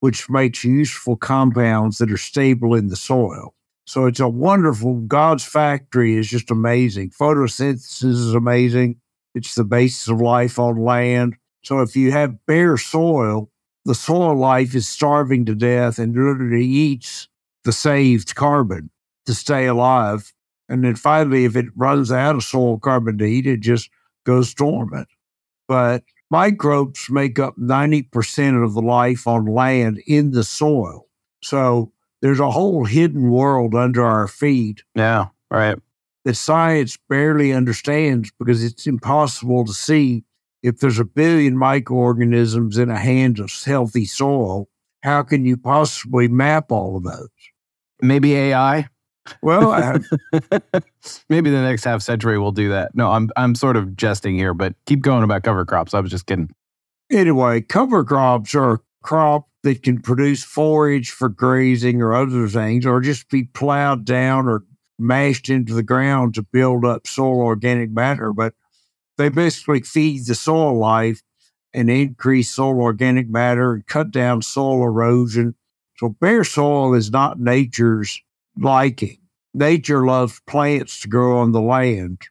which 0.00 0.30
makes 0.30 0.64
useful 0.64 1.16
compounds 1.16 1.98
that 1.98 2.12
are 2.12 2.18
stable 2.18 2.74
in 2.74 2.88
the 2.88 2.96
soil. 2.96 3.54
So 3.86 4.04
it's 4.06 4.20
a 4.20 4.28
wonderful, 4.28 5.00
God's 5.00 5.44
factory 5.44 6.16
is 6.16 6.28
just 6.28 6.50
amazing. 6.50 7.10
Photosynthesis 7.10 8.04
is 8.04 8.34
amazing. 8.34 9.00
It's 9.34 9.54
the 9.54 9.64
basis 9.64 10.08
of 10.08 10.20
life 10.20 10.58
on 10.58 10.82
land. 10.82 11.36
So 11.64 11.80
if 11.80 11.96
you 11.96 12.12
have 12.12 12.44
bare 12.46 12.76
soil, 12.76 13.50
the 13.84 13.94
soil 13.94 14.36
life 14.36 14.74
is 14.74 14.86
starving 14.86 15.46
to 15.46 15.54
death 15.54 15.98
and 15.98 16.14
literally 16.14 16.66
eats 16.66 17.28
the 17.64 17.72
saved 17.72 18.34
carbon 18.34 18.90
to 19.28 19.34
stay 19.34 19.66
alive. 19.66 20.32
And 20.70 20.82
then 20.82 20.96
finally, 20.96 21.44
if 21.44 21.54
it 21.54 21.66
runs 21.76 22.10
out 22.10 22.34
of 22.34 22.42
soil 22.42 22.78
carbon 22.78 23.18
to 23.18 23.26
eat, 23.26 23.46
it 23.46 23.60
just 23.60 23.90
goes 24.24 24.54
dormant. 24.54 25.08
But 25.68 26.02
microbes 26.30 27.10
make 27.10 27.38
up 27.38 27.58
90% 27.58 28.64
of 28.64 28.72
the 28.72 28.80
life 28.80 29.26
on 29.26 29.44
land 29.44 30.02
in 30.06 30.30
the 30.30 30.44
soil. 30.44 31.08
So 31.42 31.92
there's 32.22 32.40
a 32.40 32.50
whole 32.50 32.86
hidden 32.86 33.30
world 33.30 33.74
under 33.74 34.02
our 34.02 34.28
feet. 34.28 34.82
Yeah, 34.94 35.26
right. 35.50 35.76
That 36.24 36.34
science 36.34 36.96
barely 37.10 37.52
understands 37.52 38.32
because 38.38 38.64
it's 38.64 38.86
impossible 38.86 39.66
to 39.66 39.74
see 39.74 40.24
if 40.62 40.78
there's 40.80 40.98
a 40.98 41.04
billion 41.04 41.58
microorganisms 41.58 42.78
in 42.78 42.88
a 42.88 42.98
hand 42.98 43.40
of 43.40 43.52
healthy 43.64 44.06
soil. 44.06 44.70
How 45.02 45.22
can 45.22 45.44
you 45.44 45.58
possibly 45.58 46.28
map 46.28 46.72
all 46.72 46.96
of 46.96 47.04
those? 47.04 47.28
Maybe 48.00 48.34
AI. 48.34 48.88
Well, 49.42 49.72
I, 49.72 49.98
maybe 51.28 51.50
the 51.50 51.62
next 51.62 51.84
half 51.84 52.02
century 52.02 52.38
we'll 52.38 52.52
do 52.52 52.70
that. 52.70 52.94
No, 52.94 53.10
I'm 53.10 53.30
I'm 53.36 53.54
sort 53.54 53.76
of 53.76 53.96
jesting 53.96 54.36
here, 54.36 54.54
but 54.54 54.74
keep 54.86 55.00
going 55.00 55.24
about 55.24 55.42
cover 55.42 55.64
crops. 55.64 55.94
I 55.94 56.00
was 56.00 56.10
just 56.10 56.26
kidding. 56.26 56.54
Anyway, 57.10 57.60
cover 57.62 58.04
crops 58.04 58.54
are 58.54 58.74
a 58.74 58.80
crop 59.02 59.48
that 59.62 59.82
can 59.82 60.00
produce 60.00 60.44
forage 60.44 61.10
for 61.10 61.28
grazing 61.28 62.02
or 62.02 62.14
other 62.14 62.48
things, 62.48 62.86
or 62.86 63.00
just 63.00 63.28
be 63.30 63.44
plowed 63.44 64.04
down 64.04 64.48
or 64.48 64.64
mashed 64.98 65.48
into 65.48 65.74
the 65.74 65.82
ground 65.82 66.34
to 66.34 66.42
build 66.42 66.84
up 66.84 67.06
soil 67.06 67.40
organic 67.40 67.90
matter. 67.90 68.32
But 68.32 68.54
they 69.16 69.28
basically 69.28 69.82
feed 69.82 70.26
the 70.26 70.34
soil 70.34 70.78
life 70.78 71.22
and 71.74 71.90
increase 71.90 72.54
soil 72.54 72.80
organic 72.80 73.28
matter 73.28 73.74
and 73.74 73.86
cut 73.86 74.10
down 74.10 74.42
soil 74.42 74.82
erosion. 74.84 75.54
So 75.98 76.10
bare 76.20 76.44
soil 76.44 76.94
is 76.94 77.10
not 77.10 77.40
nature's 77.40 78.22
liking. 78.58 79.18
Nature 79.54 80.04
loves 80.04 80.40
plants 80.46 81.00
to 81.00 81.08
grow 81.08 81.38
on 81.38 81.52
the 81.52 81.60
land. 81.60 82.22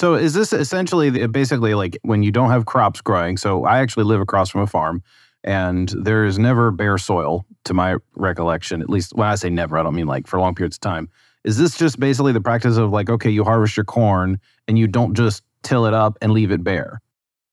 So 0.00 0.14
is 0.14 0.32
this 0.32 0.52
essentially 0.52 1.26
basically 1.26 1.74
like 1.74 1.98
when 2.02 2.22
you 2.22 2.32
don't 2.32 2.50
have 2.50 2.66
crops 2.66 3.00
growing? 3.00 3.36
So 3.36 3.64
I 3.64 3.80
actually 3.80 4.04
live 4.04 4.20
across 4.20 4.50
from 4.50 4.62
a 4.62 4.66
farm 4.66 5.02
and 5.44 5.88
there 5.90 6.24
is 6.24 6.38
never 6.38 6.70
bare 6.70 6.98
soil 6.98 7.44
to 7.64 7.74
my 7.74 7.96
recollection. 8.14 8.82
At 8.82 8.90
least 8.90 9.14
when 9.14 9.28
I 9.28 9.34
say 9.34 9.50
never, 9.50 9.78
I 9.78 9.82
don't 9.82 9.94
mean 9.94 10.06
like 10.06 10.26
for 10.26 10.40
long 10.40 10.54
periods 10.54 10.76
of 10.76 10.80
time. 10.80 11.08
Is 11.44 11.58
this 11.58 11.76
just 11.76 12.00
basically 12.00 12.32
the 12.32 12.40
practice 12.40 12.76
of 12.76 12.90
like, 12.90 13.08
okay, 13.08 13.30
you 13.30 13.44
harvest 13.44 13.76
your 13.76 13.84
corn 13.84 14.40
and 14.68 14.78
you 14.78 14.86
don't 14.86 15.14
just 15.14 15.42
till 15.62 15.86
it 15.86 15.94
up 15.94 16.18
and 16.20 16.32
leave 16.32 16.50
it 16.50 16.64
bare? 16.64 17.00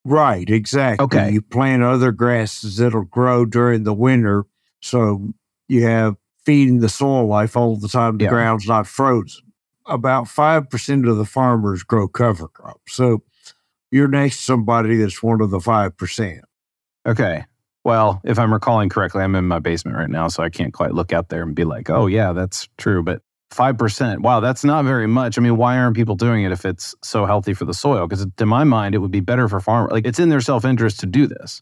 Right, 0.04 0.48
exactly. 0.48 1.04
Okay. 1.04 1.30
You 1.32 1.42
plant 1.42 1.82
other 1.82 2.12
grasses 2.12 2.76
that'll 2.78 3.04
grow 3.04 3.44
during 3.44 3.84
the 3.84 3.94
winter. 3.94 4.44
So 4.80 5.34
you 5.68 5.84
have 5.84 6.16
feeding 6.48 6.78
the 6.80 6.88
soil 6.88 7.26
life 7.26 7.58
all 7.58 7.76
the 7.76 7.88
time. 7.88 8.16
The 8.16 8.24
Yeah. 8.24 8.30
ground's 8.30 8.66
not 8.66 8.86
frozen. 8.86 9.42
About 9.84 10.26
5% 10.28 11.06
of 11.06 11.18
the 11.18 11.26
farmers 11.26 11.82
grow 11.82 12.08
cover 12.08 12.48
crops. 12.48 12.94
So 12.94 13.22
you're 13.90 14.08
next 14.08 14.38
to 14.38 14.42
somebody 14.44 14.96
that's 14.96 15.22
one 15.22 15.42
of 15.42 15.50
the 15.50 15.60
5%. 15.60 16.40
Okay. 17.06 17.44
Well, 17.84 18.22
if 18.24 18.38
I'm 18.38 18.50
recalling 18.50 18.88
correctly, 18.88 19.22
I'm 19.22 19.34
in 19.34 19.44
my 19.46 19.58
basement 19.58 19.98
right 19.98 20.08
now, 20.08 20.28
so 20.28 20.42
I 20.42 20.48
can't 20.48 20.72
quite 20.72 20.94
look 20.94 21.12
out 21.12 21.28
there 21.28 21.42
and 21.42 21.54
be 21.54 21.64
like, 21.64 21.90
oh, 21.90 22.06
yeah, 22.06 22.32
that's 22.32 22.66
true. 22.78 23.02
But 23.02 23.20
5%, 23.50 24.20
wow, 24.20 24.40
that's 24.40 24.64
not 24.64 24.86
very 24.86 25.06
much. 25.06 25.36
I 25.36 25.42
mean, 25.42 25.58
why 25.58 25.76
aren't 25.76 25.96
people 25.96 26.16
doing 26.16 26.44
it 26.44 26.52
if 26.52 26.64
it's 26.64 26.94
so 27.04 27.26
healthy 27.26 27.52
for 27.52 27.66
the 27.66 27.74
soil? 27.74 28.06
Because 28.06 28.26
to 28.38 28.46
my 28.46 28.64
mind, 28.64 28.94
it 28.94 28.98
would 28.98 29.10
be 29.10 29.20
better 29.20 29.48
for 29.48 29.60
farmers. 29.60 29.92
Like, 29.92 30.06
it's 30.06 30.18
in 30.18 30.30
their 30.30 30.40
self 30.40 30.64
interest 30.64 31.00
to 31.00 31.06
do 31.06 31.26
this. 31.26 31.60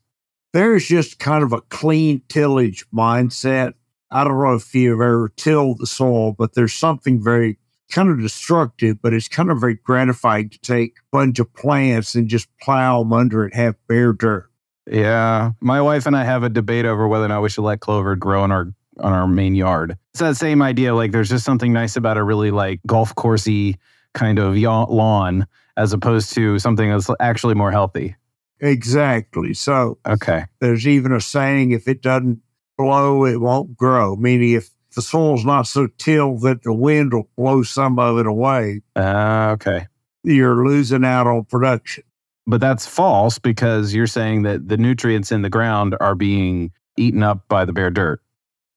There's 0.53 0.87
just 0.87 1.19
kind 1.19 1.43
of 1.43 1.53
a 1.53 1.61
clean 1.63 2.23
tillage 2.29 2.87
mindset. 2.95 3.73
I 4.11 4.25
don't 4.25 4.39
know 4.39 4.55
if 4.55 4.75
you've 4.75 5.01
ever 5.01 5.31
tilled 5.37 5.79
the 5.79 5.87
soil, 5.87 6.33
but 6.33 6.55
there's 6.55 6.73
something 6.75 7.23
very 7.23 7.59
kind 7.91 8.09
of 8.11 8.21
destructive, 8.21 9.01
but 9.03 9.13
it's 9.13 9.29
kind 9.29 9.51
of 9.51 9.61
very 9.61 9.75
gratifying 9.75 10.49
to 10.51 10.59
take 10.61 10.97
a 10.99 11.17
bunch 11.17 11.39
of 11.39 11.53
plants 11.55 12.15
and 12.15 12.29
just 12.29 12.49
plow 12.61 13.03
them 13.03 13.13
under 13.13 13.47
it, 13.47 13.55
have 13.55 13.75
bare 13.89 14.13
dirt. 14.13 14.51
Yeah. 14.91 15.53
My 15.61 15.81
wife 15.83 16.07
and 16.07 16.17
I 16.17 16.25
have 16.25 16.43
a 16.45 16.49
debate 16.49 16.85
over 16.85 17.09
whether 17.09 17.25
or 17.25 17.29
not 17.29 17.43
we 17.43 17.49
should 17.49 17.63
let 17.65 17.81
clover 17.81 18.15
grow 18.17 18.45
in 18.45 18.53
our 18.53 18.73
on 18.99 19.13
our 19.13 19.27
main 19.29 19.55
yard. 19.55 19.97
It's 20.15 20.21
that 20.21 20.37
same 20.37 20.63
idea. 20.63 20.95
Like 20.95 21.13
there's 21.13 21.29
just 21.29 21.45
something 21.45 21.73
nice 21.73 21.97
about 21.97 22.17
a 22.17 22.23
really 22.23 22.51
like 22.51 22.81
golf 22.87 23.15
coursey 23.15 23.77
kind 24.15 24.39
of 24.39 24.57
lawn 24.57 25.47
as 25.77 25.93
opposed 25.93 26.33
to 26.35 26.59
something 26.59 26.89
that's 26.89 27.11
actually 27.21 27.55
more 27.55 27.71
healthy. 27.71 28.17
Exactly. 28.61 29.53
So 29.55 29.99
Okay. 30.07 30.45
there's 30.61 30.87
even 30.89 31.13
a 31.13 31.21
saying 31.21 31.73
if 31.73 31.89
it 31.89 32.01
doesn't 32.01 32.41
blow, 32.77 33.25
it 33.25 33.41
won't 33.41 33.77
grow, 33.77 34.17
meaning 34.17 34.53
if 34.53 34.71
the 34.95 35.03
soil's 35.03 35.45
not 35.45 35.67
so 35.67 35.87
tilled 35.99 36.43
that 36.43 36.63
the 36.63 36.73
wind 36.73 37.13
will 37.13 37.29
blow 37.37 37.63
some 37.63 37.99
of 37.99 38.19
it 38.19 38.27
away, 38.27 38.81
Uh, 38.95 39.51
okay. 39.55 39.87
you're 40.23 40.67
losing 40.67 41.05
out 41.05 41.27
on 41.27 41.45
production. 41.45 42.05
But 42.47 42.61
that's 42.61 42.87
false 42.87 43.39
because 43.39 43.93
you're 43.95 44.07
saying 44.07 44.43
that 44.43 44.69
the 44.69 44.77
nutrients 44.77 45.33
in 45.33 45.43
the 45.43 45.51
ground 45.51 45.97
are 46.01 46.15
being 46.15 46.71
eaten 46.97 47.23
up 47.23 47.47
by 47.49 47.65
the 47.65 47.73
bare 47.73 47.91
dirt. 47.91 48.23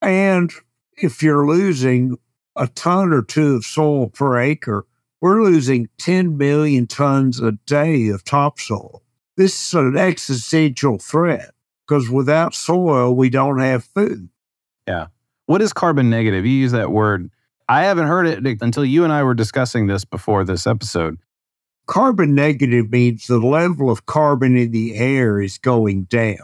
And 0.01 0.51
if 0.98 1.22
you're 1.24 1.46
losing 1.46 2.18
a 2.56 2.68
ton 2.68 3.13
or 3.13 3.22
two 3.22 3.56
of 3.58 3.65
soil 3.65 4.08
per 4.10 4.39
acre, 4.39 4.86
we're 5.22 5.44
losing 5.44 5.88
10 6.00 6.38
million 6.38 6.88
tons 6.88 7.39
a 7.39 7.51
day 7.51 8.08
of 8.08 8.24
topsoil. 8.24 9.03
This 9.38 9.68
is 9.68 9.74
an 9.74 9.96
existential 9.98 10.98
threat 10.98 11.51
because 11.89 12.08
without 12.08 12.53
soil, 12.53 13.15
we 13.15 13.31
don't 13.31 13.60
have 13.60 13.84
food. 13.84 14.29
Yeah. 14.88 15.08
What 15.48 15.62
is 15.62 15.74
carbon 15.74 16.10
negative? 16.10 16.46
You 16.46 16.51
use 16.51 16.72
that 16.72 16.91
word. 16.91 17.31
I 17.67 17.84
haven't 17.84 18.08
heard 18.08 18.27
it 18.27 18.62
until 18.62 18.86
you 18.86 19.03
and 19.03 19.12
I 19.12 19.24
were 19.24 19.34
discussing 19.34 19.88
this 19.88 20.05
before 20.05 20.43
this 20.43 20.67
episode. 20.67 21.17
Carbon 21.88 22.36
negative 22.36 22.91
means 22.91 23.25
the 23.25 23.39
level 23.39 23.89
of 23.89 24.05
carbon 24.05 24.55
in 24.55 24.72
the 24.72 24.96
air 24.96 25.41
is 25.41 25.58
going 25.58 26.03
down. 26.03 26.38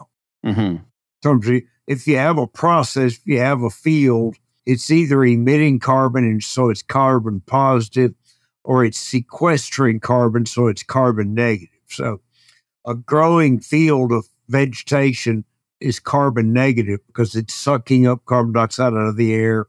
Mm-hmm. 0.44 0.78
terms 1.22 1.48
of 1.48 1.62
if 1.88 2.08
you 2.08 2.18
have 2.18 2.40
a 2.40 2.48
process, 2.48 3.14
if 3.14 3.28
you 3.28 3.40
have 3.40 3.62
a 3.62 3.70
field, 3.70 4.38
it's 4.66 4.90
either 4.90 5.24
emitting 5.24 5.80
carbon 5.80 6.24
and 6.24 6.44
so 6.44 6.70
it's 6.70 6.82
carbon 6.82 7.42
positive, 7.42 8.14
or 8.64 8.84
it's 8.84 9.00
sequestering 9.00 10.00
carbon, 10.00 10.48
so 10.48 10.68
it's 10.68 10.84
carbon 10.84 11.36
negative. 11.36 11.70
So 11.88 12.22
a 12.86 12.96
growing 12.96 13.60
field 13.60 14.12
of 14.12 14.28
vegetation 14.48 15.46
is 15.80 16.00
carbon 16.00 16.54
negative 16.54 17.00
because 17.08 17.36
it's 17.36 17.54
sucking 17.54 18.08
up 18.08 18.26
carbon 18.26 18.54
dioxide 18.54 18.94
out 18.94 19.08
of 19.08 19.18
the 19.18 19.34
air 19.34 19.68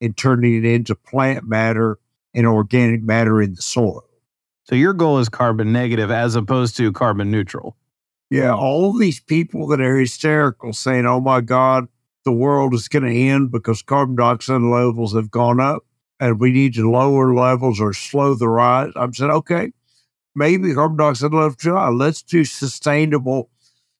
and 0.00 0.16
turning 0.16 0.56
it 0.56 0.64
into 0.64 0.94
plant 0.94 1.44
matter 1.44 1.98
and 2.34 2.46
organic 2.46 3.02
matter 3.02 3.40
in 3.40 3.54
the 3.54 3.62
soil. 3.62 4.04
So 4.64 4.74
your 4.74 4.92
goal 4.92 5.18
is 5.18 5.28
carbon 5.28 5.72
negative 5.72 6.10
as 6.10 6.34
opposed 6.34 6.76
to 6.76 6.92
carbon 6.92 7.30
neutral. 7.30 7.76
Yeah, 8.30 8.54
all 8.54 8.92
these 8.92 9.20
people 9.20 9.66
that 9.68 9.80
are 9.80 9.96
hysterical 9.96 10.74
saying, 10.74 11.06
oh 11.06 11.20
my 11.20 11.40
God, 11.40 11.88
the 12.24 12.32
world 12.32 12.74
is 12.74 12.88
going 12.88 13.04
to 13.04 13.14
end 13.14 13.50
because 13.50 13.80
carbon 13.80 14.16
dioxide 14.16 14.60
levels 14.60 15.14
have 15.14 15.30
gone 15.30 15.60
up 15.60 15.86
and 16.20 16.38
we 16.38 16.50
need 16.52 16.74
to 16.74 16.90
lower 16.90 17.34
levels 17.34 17.80
or 17.80 17.94
slow 17.94 18.34
the 18.34 18.48
rise. 18.48 18.92
I'm 18.96 19.14
saying, 19.14 19.30
okay, 19.30 19.72
maybe 20.34 20.74
carbon 20.74 20.98
dioxide 20.98 21.32
levels 21.32 21.56
too 21.56 21.74
high. 21.74 21.88
Let's 21.88 22.22
do 22.22 22.44
sustainable, 22.44 23.48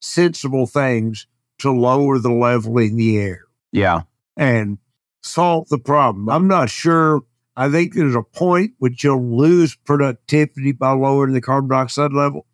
sensible 0.00 0.66
things 0.66 1.26
to 1.58 1.70
lower 1.70 2.18
the 2.18 2.32
level 2.32 2.78
in 2.78 2.96
the 2.96 3.18
air 3.18 3.44
Yeah. 3.72 4.02
and 4.36 4.78
solve 5.22 5.68
the 5.68 5.78
problem. 5.78 6.28
I'm 6.28 6.46
not 6.48 6.70
sure. 6.70 7.22
I 7.56 7.68
think 7.68 7.94
there's 7.94 8.14
a 8.14 8.22
point 8.22 8.72
which 8.78 9.02
you'll 9.02 9.36
lose 9.36 9.74
productivity 9.74 10.70
by 10.72 10.92
lowering 10.92 11.34
the 11.34 11.40
carbon 11.40 11.70
dioxide 11.70 12.12
level. 12.12 12.46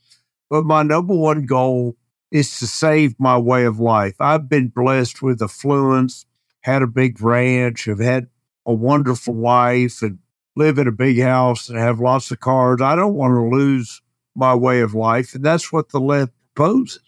But 0.49 0.65
my 0.65 0.83
number 0.83 1.15
one 1.15 1.45
goal 1.45 1.97
is 2.31 2.59
to 2.59 2.67
save 2.67 3.15
my 3.21 3.37
way 3.37 3.65
of 3.65 3.79
life. 3.79 4.15
I've 4.19 4.49
been 4.49 4.69
blessed 4.69 5.21
with 5.23 5.43
affluence, 5.43 6.25
had 6.61 6.81
a 6.83 6.87
big 6.87 7.21
ranch, 7.21 7.85
have 7.85 7.99
had 8.01 8.29
a 8.67 8.73
wonderful 8.73 9.35
life, 9.35 10.01
and 10.01 10.19
live 10.57 10.79
in 10.79 10.89
a 10.89 10.93
big 10.93 11.21
house 11.21 11.69
and 11.69 11.79
have 11.79 12.01
lots 12.01 12.31
of 12.31 12.41
cars. 12.41 12.81
I 12.81 12.97
don't 12.97 13.15
want 13.15 13.35
to 13.35 13.55
lose 13.57 14.01
my 14.35 14.55
way 14.55 14.81
of 14.81 14.95
life. 14.95 15.35
And 15.35 15.45
that's 15.45 15.71
what 15.71 15.91
the 15.91 16.01
left 16.01 16.33
proposes. 16.55 17.01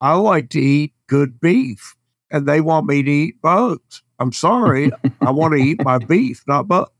I 0.00 0.14
like 0.14 0.50
to 0.50 0.60
eat 0.60 0.94
good 1.06 1.40
beef, 1.40 1.96
and 2.30 2.46
they 2.46 2.60
want 2.60 2.86
me 2.86 3.02
to 3.02 3.10
eat 3.10 3.40
bugs. 3.40 4.02
I'm 4.18 4.32
sorry. 4.32 4.90
I 5.20 5.30
want 5.30 5.54
to 5.54 5.60
eat 5.60 5.82
my 5.84 5.98
beef, 5.98 6.42
not 6.46 6.68
bugs. 6.68 6.90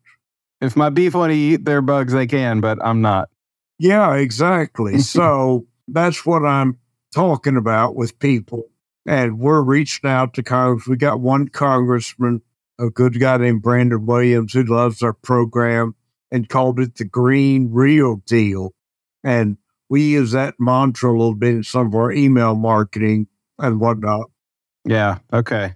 If 0.61 0.77
my 0.77 0.91
beef 0.91 1.15
want 1.15 1.33
to 1.33 1.37
eat 1.37 1.65
their 1.65 1.83
bugs, 1.83 2.13
they 2.13 2.27
can, 2.27 2.61
but 2.61 2.79
I'm 2.83 3.03
not. 3.03 3.29
Yeah, 3.79 4.15
exactly. 4.15 4.99
so 5.01 5.67
that's 5.89 6.25
what 6.25 6.45
I'm 6.45 6.79
talking 7.15 7.57
about 7.57 7.97
with 7.97 8.19
people. 8.19 8.65
And 9.07 9.39
we're 9.39 9.63
reaching 9.63 10.09
out 10.09 10.35
to 10.35 10.43
Congress. 10.43 10.87
We 10.87 10.97
got 10.97 11.21
one 11.21 11.49
congressman, 11.49 12.43
a 12.79 12.91
good 12.91 13.21
guy 13.21 13.37
named 13.37 13.63
Brandon 13.63 14.05
Williams, 14.05 14.53
who 14.53 14.65
loves 14.65 15.03
our 15.03 15.13
program 15.13 15.95
and 16.31 16.49
called 16.49 16.81
it 16.81 16.97
the 16.97 17.05
Green 17.05 17.71
Real 17.71 18.17
Deal. 18.27 18.75
And 19.23 19.59
we 19.89 20.03
use 20.03 20.33
that 20.33 20.55
mantra 20.59 21.11
a 21.11 21.13
little 21.13 21.35
bit 21.35 21.55
in 21.55 21.63
some 21.63 21.89
of 21.89 21.95
our 21.95 22.13
email 22.13 22.55
marketing 22.55 23.27
and 23.59 23.81
whatnot. 23.81 24.31
Yeah. 24.85 25.19
Okay. 25.33 25.75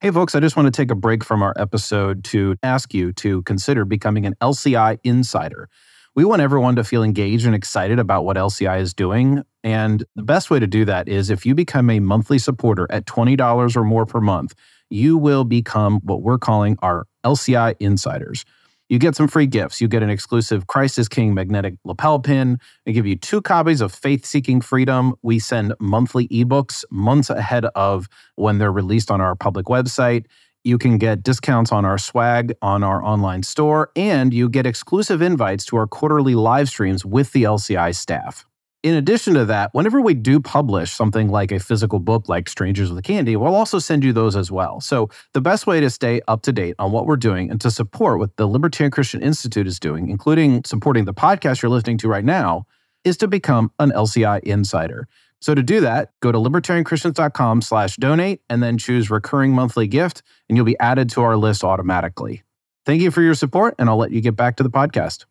Hey, 0.00 0.10
folks, 0.10 0.34
I 0.34 0.40
just 0.40 0.56
want 0.56 0.66
to 0.66 0.70
take 0.70 0.90
a 0.90 0.94
break 0.94 1.22
from 1.22 1.42
our 1.42 1.52
episode 1.58 2.24
to 2.24 2.56
ask 2.62 2.94
you 2.94 3.12
to 3.14 3.42
consider 3.42 3.84
becoming 3.84 4.24
an 4.24 4.34
LCI 4.40 4.98
insider. 5.04 5.68
We 6.14 6.24
want 6.24 6.42
everyone 6.42 6.76
to 6.76 6.84
feel 6.84 7.02
engaged 7.02 7.46
and 7.46 7.54
excited 7.54 7.98
about 7.98 8.24
what 8.24 8.36
LCI 8.36 8.80
is 8.80 8.94
doing. 8.94 9.42
And 9.62 10.02
the 10.16 10.22
best 10.22 10.50
way 10.50 10.58
to 10.58 10.66
do 10.66 10.84
that 10.86 11.08
is 11.08 11.30
if 11.30 11.44
you 11.44 11.54
become 11.54 11.90
a 11.90 12.00
monthly 12.00 12.38
supporter 12.38 12.86
at 12.90 13.04
$20 13.04 13.76
or 13.76 13.84
more 13.84 14.06
per 14.06 14.20
month, 14.20 14.54
you 14.88 15.16
will 15.16 15.44
become 15.44 16.00
what 16.02 16.22
we're 16.22 16.38
calling 16.38 16.76
our 16.82 17.06
LCI 17.24 17.76
insiders. 17.78 18.44
You 18.90 18.98
get 18.98 19.14
some 19.14 19.28
free 19.28 19.46
gifts. 19.46 19.80
You 19.80 19.86
get 19.86 20.02
an 20.02 20.10
exclusive 20.10 20.66
Christ 20.66 20.98
is 20.98 21.08
King 21.08 21.32
magnetic 21.32 21.74
lapel 21.84 22.18
pin. 22.18 22.58
We 22.84 22.92
give 22.92 23.06
you 23.06 23.14
two 23.14 23.40
copies 23.40 23.80
of 23.80 23.92
Faith 23.92 24.26
Seeking 24.26 24.60
Freedom. 24.60 25.14
We 25.22 25.38
send 25.38 25.74
monthly 25.78 26.26
ebooks 26.26 26.84
months 26.90 27.30
ahead 27.30 27.66
of 27.76 28.08
when 28.34 28.58
they're 28.58 28.72
released 28.72 29.12
on 29.12 29.20
our 29.20 29.36
public 29.36 29.66
website. 29.66 30.26
You 30.64 30.76
can 30.76 30.98
get 30.98 31.22
discounts 31.22 31.70
on 31.70 31.84
our 31.84 31.98
swag 31.98 32.52
on 32.62 32.82
our 32.82 33.00
online 33.00 33.44
store, 33.44 33.92
and 33.94 34.34
you 34.34 34.48
get 34.48 34.66
exclusive 34.66 35.22
invites 35.22 35.64
to 35.66 35.76
our 35.76 35.86
quarterly 35.86 36.34
live 36.34 36.68
streams 36.68 37.06
with 37.06 37.30
the 37.30 37.44
LCI 37.44 37.94
staff. 37.94 38.44
In 38.82 38.94
addition 38.94 39.34
to 39.34 39.44
that, 39.44 39.74
whenever 39.74 40.00
we 40.00 40.14
do 40.14 40.40
publish 40.40 40.90
something 40.90 41.28
like 41.28 41.52
a 41.52 41.58
physical 41.58 41.98
book 41.98 42.30
like 42.30 42.48
Strangers 42.48 42.90
with 42.90 43.04
Candy, 43.04 43.36
we'll 43.36 43.54
also 43.54 43.78
send 43.78 44.02
you 44.02 44.14
those 44.14 44.34
as 44.36 44.50
well. 44.50 44.80
So, 44.80 45.10
the 45.34 45.40
best 45.42 45.66
way 45.66 45.80
to 45.80 45.90
stay 45.90 46.22
up 46.28 46.40
to 46.42 46.52
date 46.52 46.76
on 46.78 46.90
what 46.90 47.04
we're 47.04 47.16
doing 47.16 47.50
and 47.50 47.60
to 47.60 47.70
support 47.70 48.18
what 48.18 48.36
the 48.36 48.46
Libertarian 48.46 48.90
Christian 48.90 49.20
Institute 49.22 49.66
is 49.66 49.78
doing, 49.78 50.08
including 50.08 50.64
supporting 50.64 51.04
the 51.04 51.12
podcast 51.12 51.60
you're 51.60 51.70
listening 51.70 51.98
to 51.98 52.08
right 52.08 52.24
now, 52.24 52.66
is 53.04 53.18
to 53.18 53.28
become 53.28 53.70
an 53.78 53.90
LCI 53.90 54.40
insider. 54.44 55.06
So 55.42 55.54
to 55.54 55.62
do 55.62 55.82
that, 55.82 56.12
go 56.20 56.32
to 56.32 56.38
libertarianchristians.com 56.38 57.60
slash 57.60 57.96
donate 57.96 58.40
and 58.48 58.62
then 58.62 58.78
choose 58.78 59.10
recurring 59.10 59.52
monthly 59.52 59.88
gift, 59.88 60.22
and 60.48 60.56
you'll 60.56 60.64
be 60.64 60.78
added 60.80 61.10
to 61.10 61.22
our 61.22 61.36
list 61.36 61.64
automatically. 61.64 62.44
Thank 62.86 63.02
you 63.02 63.10
for 63.10 63.20
your 63.20 63.34
support, 63.34 63.74
and 63.78 63.90
I'll 63.90 63.98
let 63.98 64.10
you 64.10 64.22
get 64.22 64.36
back 64.36 64.56
to 64.56 64.62
the 64.62 64.70
podcast. 64.70 65.26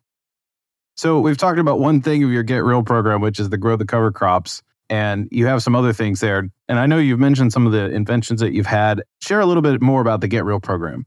So 0.96 1.20
we've 1.20 1.38
talked 1.38 1.58
about 1.58 1.78
one 1.80 2.02
thing 2.02 2.22
of 2.24 2.30
your 2.30 2.42
Get 2.42 2.64
Real 2.64 2.82
program, 2.82 3.20
which 3.20 3.40
is 3.40 3.48
the 3.48 3.56
Grow 3.58 3.76
the 3.76 3.86
Cover 3.86 4.12
Crops. 4.12 4.62
and 4.90 5.28
you 5.30 5.46
have 5.46 5.62
some 5.62 5.76
other 5.76 5.92
things 5.92 6.20
there. 6.20 6.50
And 6.68 6.78
I 6.78 6.86
know 6.86 6.98
you've 6.98 7.20
mentioned 7.20 7.52
some 7.52 7.64
of 7.64 7.72
the 7.72 7.86
inventions 7.90 8.40
that 8.40 8.52
you've 8.52 8.66
had. 8.66 9.02
Share 9.22 9.40
a 9.40 9.46
little 9.46 9.62
bit 9.62 9.80
more 9.80 10.00
about 10.00 10.20
the 10.20 10.28
Get 10.28 10.44
Real 10.44 10.60
program. 10.60 11.06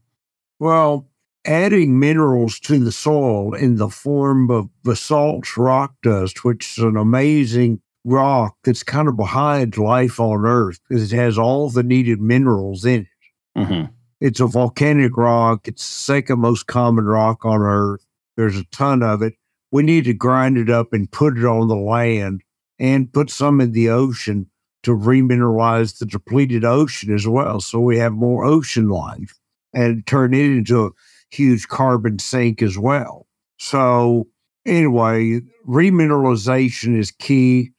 Well, 0.58 1.06
adding 1.44 2.00
minerals 2.00 2.58
to 2.60 2.78
the 2.78 2.90
soil 2.90 3.52
in 3.52 3.76
the 3.76 3.90
form 3.90 4.50
of 4.50 4.68
basalt 4.82 5.56
rock 5.58 5.94
dust, 6.02 6.44
which 6.44 6.78
is 6.78 6.84
an 6.84 6.96
amazing 6.96 7.80
rock 8.04 8.56
that's 8.64 8.82
kind 8.82 9.06
of 9.06 9.16
behind 9.16 9.76
life 9.76 10.18
on 10.18 10.44
Earth 10.46 10.80
because 10.88 11.12
it 11.12 11.16
has 11.16 11.38
all 11.38 11.68
the 11.68 11.82
needed 11.82 12.20
minerals 12.20 12.84
in 12.86 13.02
it. 13.02 13.58
Mm-hmm. 13.58 13.92
It's 14.20 14.40
a 14.40 14.46
volcanic 14.46 15.16
rock. 15.16 15.68
It's 15.68 15.86
the 15.86 15.94
second 15.94 16.38
most 16.40 16.66
common 16.66 17.04
rock 17.04 17.44
on 17.44 17.60
Earth. 17.60 18.04
There's 18.36 18.56
a 18.56 18.64
ton 18.64 19.02
of 19.02 19.20
it. 19.20 19.34
We 19.74 19.82
need 19.82 20.04
to 20.04 20.14
grind 20.14 20.56
it 20.56 20.70
up 20.70 20.92
and 20.92 21.10
put 21.10 21.36
it 21.36 21.44
on 21.44 21.66
the 21.66 21.74
land 21.74 22.42
and 22.78 23.12
put 23.12 23.28
some 23.28 23.60
in 23.60 23.72
the 23.72 23.88
ocean 23.88 24.48
to 24.84 24.92
remineralize 24.92 25.98
the 25.98 26.06
depleted 26.06 26.64
ocean 26.64 27.12
as 27.12 27.26
well. 27.26 27.60
So 27.60 27.80
we 27.80 27.98
have 27.98 28.12
more 28.12 28.44
ocean 28.44 28.88
life 28.88 29.36
and 29.72 30.06
turn 30.06 30.32
it 30.32 30.44
into 30.44 30.86
a 30.86 30.90
huge 31.32 31.66
carbon 31.66 32.20
sink 32.20 32.62
as 32.62 32.78
well. 32.78 33.26
So, 33.58 34.28
anyway, 34.64 35.40
remineralization 35.66 36.96
is 36.96 37.10
key. 37.10 37.72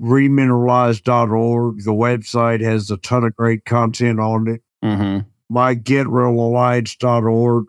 Remineralize.org, 0.00 1.84
the 1.84 1.92
website 1.92 2.62
has 2.62 2.90
a 2.90 2.96
ton 2.96 3.22
of 3.22 3.36
great 3.36 3.64
content 3.64 4.18
on 4.18 4.48
it. 4.48 4.62
Mm-hmm. 4.84 5.28
My 5.48 5.76
GetRealAlliance.org 5.76 7.66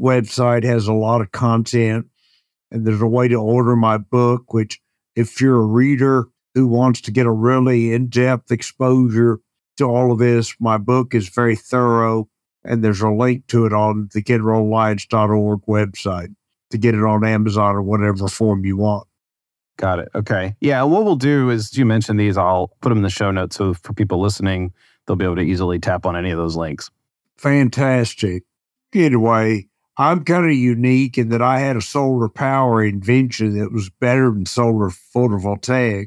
website 0.00 0.64
has 0.64 0.88
a 0.88 0.94
lot 0.94 1.20
of 1.20 1.32
content. 1.32 2.09
And 2.70 2.86
there's 2.86 3.02
a 3.02 3.06
way 3.06 3.28
to 3.28 3.36
order 3.36 3.74
my 3.76 3.98
book, 3.98 4.52
which, 4.52 4.80
if 5.16 5.40
you're 5.40 5.60
a 5.60 5.66
reader 5.66 6.28
who 6.54 6.66
wants 6.66 7.00
to 7.02 7.10
get 7.10 7.26
a 7.26 7.32
really 7.32 7.92
in 7.92 8.08
depth 8.08 8.50
exposure 8.50 9.40
to 9.76 9.84
all 9.84 10.12
of 10.12 10.18
this, 10.18 10.54
my 10.60 10.78
book 10.78 11.14
is 11.14 11.28
very 11.28 11.56
thorough 11.56 12.28
and 12.64 12.84
there's 12.84 13.00
a 13.00 13.08
link 13.08 13.46
to 13.48 13.66
it 13.66 13.72
on 13.72 14.08
the 14.12 14.22
GetRealAlliance.org 14.22 15.62
website 15.62 16.34
to 16.70 16.78
get 16.78 16.94
it 16.94 17.02
on 17.02 17.24
Amazon 17.24 17.74
or 17.74 17.82
whatever 17.82 18.28
form 18.28 18.64
you 18.64 18.76
want. 18.76 19.06
Got 19.76 20.00
it. 20.00 20.08
Okay. 20.14 20.54
Yeah. 20.60 20.82
What 20.82 21.04
we'll 21.04 21.16
do 21.16 21.48
is 21.48 21.76
you 21.76 21.86
mentioned 21.86 22.20
these, 22.20 22.36
I'll 22.36 22.68
put 22.82 22.90
them 22.90 22.98
in 22.98 23.02
the 23.02 23.08
show 23.08 23.30
notes. 23.30 23.56
So 23.56 23.72
for 23.72 23.94
people 23.94 24.20
listening, 24.20 24.74
they'll 25.06 25.16
be 25.16 25.24
able 25.24 25.36
to 25.36 25.42
easily 25.42 25.78
tap 25.78 26.04
on 26.04 26.16
any 26.16 26.30
of 26.30 26.36
those 26.36 26.56
links. 26.56 26.90
Fantastic. 27.38 28.44
Anyway, 28.94 29.68
I'm 30.00 30.24
kind 30.24 30.46
of 30.46 30.52
unique 30.52 31.18
in 31.18 31.28
that 31.28 31.42
I 31.42 31.58
had 31.58 31.76
a 31.76 31.82
solar 31.82 32.30
power 32.30 32.82
invention 32.82 33.58
that 33.58 33.70
was 33.70 33.90
better 33.90 34.30
than 34.30 34.46
solar 34.46 34.88
photovoltaic. 34.88 36.06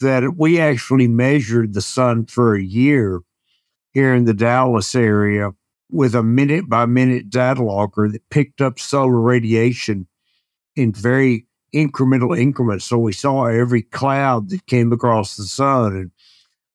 That 0.00 0.36
we 0.38 0.60
actually 0.60 1.08
measured 1.08 1.74
the 1.74 1.80
sun 1.80 2.26
for 2.26 2.54
a 2.54 2.62
year 2.62 3.22
here 3.90 4.14
in 4.14 4.24
the 4.24 4.34
Dallas 4.34 4.94
area 4.94 5.50
with 5.90 6.14
a 6.14 6.22
minute 6.22 6.68
by 6.68 6.86
minute 6.86 7.28
data 7.28 7.64
logger 7.64 8.08
that 8.08 8.30
picked 8.30 8.60
up 8.60 8.78
solar 8.78 9.20
radiation 9.20 10.06
in 10.76 10.92
very 10.92 11.48
incremental 11.74 12.38
increments. 12.38 12.84
So 12.84 12.98
we 12.98 13.12
saw 13.12 13.46
every 13.46 13.82
cloud 13.82 14.50
that 14.50 14.66
came 14.66 14.92
across 14.92 15.36
the 15.36 15.42
sun. 15.42 15.96
And 15.96 16.10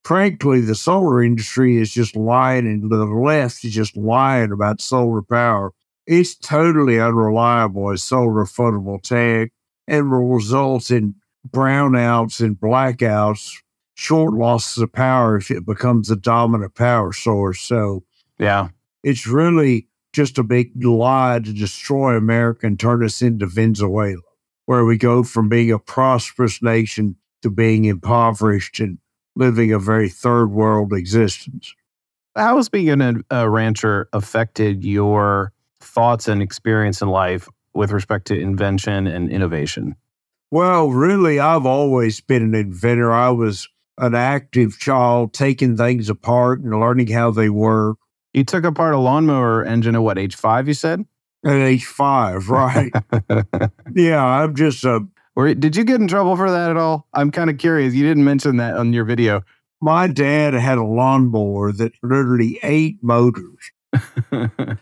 frankly, 0.04 0.60
the 0.60 0.76
solar 0.76 1.24
industry 1.24 1.78
is 1.78 1.94
just 1.94 2.18
lying, 2.18 2.68
and 2.68 2.92
the 2.92 3.06
left 3.06 3.63
is 3.63 3.74
just 3.74 3.96
lying 3.96 4.52
about 4.52 4.82
solar 4.82 5.22
power. 5.22 5.72
It's 6.08 6.36
totally 6.36 7.00
unreliable 7.00 7.91
as 7.91 8.02
solar 8.02 8.46
photovoltaic 8.46 9.50
and 9.88 10.10
will 10.10 10.26
result 10.28 10.89
in 10.89 11.15
brownouts 11.48 12.39
and 12.39 12.60
blackouts 12.60 13.58
short 13.98 14.34
losses 14.34 14.84
of 14.84 14.93
power 14.93 15.38
if 15.38 15.50
it 15.50 15.65
becomes 15.65 16.08
the 16.08 16.15
dominant 16.15 16.76
power 16.76 17.12
source. 17.12 17.60
So, 17.60 18.04
yeah, 18.38 18.70
it's 19.04 19.28
really 19.28 19.88
just 20.13 20.38
a 20.38 20.43
big 20.43 20.84
lie 20.84 21.39
to 21.43 21.52
destroy 21.54 22.15
America 22.15 22.67
and 22.67 22.80
turn 22.80 23.04
us 23.04 23.22
into 23.22 23.48
Venezuela, 23.48 24.22
where 24.65 24.86
we 24.86 24.98
go 24.98 25.24
from 25.24 25.50
being 25.50 25.72
a 25.72 25.80
prosperous 25.80 26.62
nation 26.62 27.15
to 27.41 27.50
being 27.50 27.86
impoverished 27.86 28.80
and 28.80 29.00
living 29.36 29.74
a 29.74 29.80
very 29.80 30.10
third 30.10 30.48
world 30.48 30.93
existence. 30.93 31.74
How 32.36 32.58
has 32.58 32.70
being 32.70 33.02
a, 33.02 33.15
a 33.32 33.50
rancher 33.50 34.10
affected 34.13 34.84
your 34.84 35.54
thoughts 35.80 36.28
and 36.28 36.42
experience 36.42 37.02
in 37.02 37.10
life 37.10 37.48
with 37.74 37.92
respect 37.92 38.28
to 38.28 38.40
invention 38.40 39.08
and 39.08 39.30
innovation? 39.30 39.96
Well, 40.50 40.90
really, 40.90 41.40
I've 41.40 41.66
always 41.66 42.22
been 42.22 42.42
an 42.42 42.56
inventor. 42.56 43.12
I 43.12 43.30
was 43.30 43.68
an 43.98 44.16
active 44.16 44.80
child 44.80 45.34
taking 45.34 45.76
things 45.76 46.10
apart 46.10 46.62
and 46.62 46.80
learning 46.80 47.08
how 47.08 47.32
they 47.32 47.50
work. 47.50 47.98
You 48.34 48.44
took 48.44 48.63
apart 48.63 48.94
a 48.94 49.00
lawnmower 49.00 49.66
engine 49.66 49.96
at 49.96 50.02
what 50.04 50.18
age 50.18 50.36
five? 50.36 50.68
You 50.68 50.74
said 50.74 51.06
at 51.46 51.56
age 51.56 51.86
five, 51.86 52.50
right? 52.50 52.92
yeah, 53.96 54.24
I'm 54.24 54.56
just 54.56 54.84
a. 54.84 55.06
Or 55.36 55.54
did 55.54 55.76
you 55.76 55.84
get 55.84 56.02
in 56.02 56.08
trouble 56.08 56.36
for 56.36 56.50
that 56.50 56.72
at 56.72 56.78
all? 56.78 57.08
I'm 57.13 57.30
kind 57.30 57.50
of 57.50 57.58
curious. 57.58 57.94
You 57.94 58.08
didn't 58.08 58.24
mention 58.24 58.58
that 58.58 58.76
on 58.76 58.94
your 58.94 59.06
video. 59.06 59.44
My 59.82 60.08
dad 60.08 60.56
had 60.56 60.80
a 60.80 60.84
lawnmower 60.84 61.72
that 61.74 61.92
literally 62.02 62.60
ate 62.63 62.98
motors. 63.04 63.72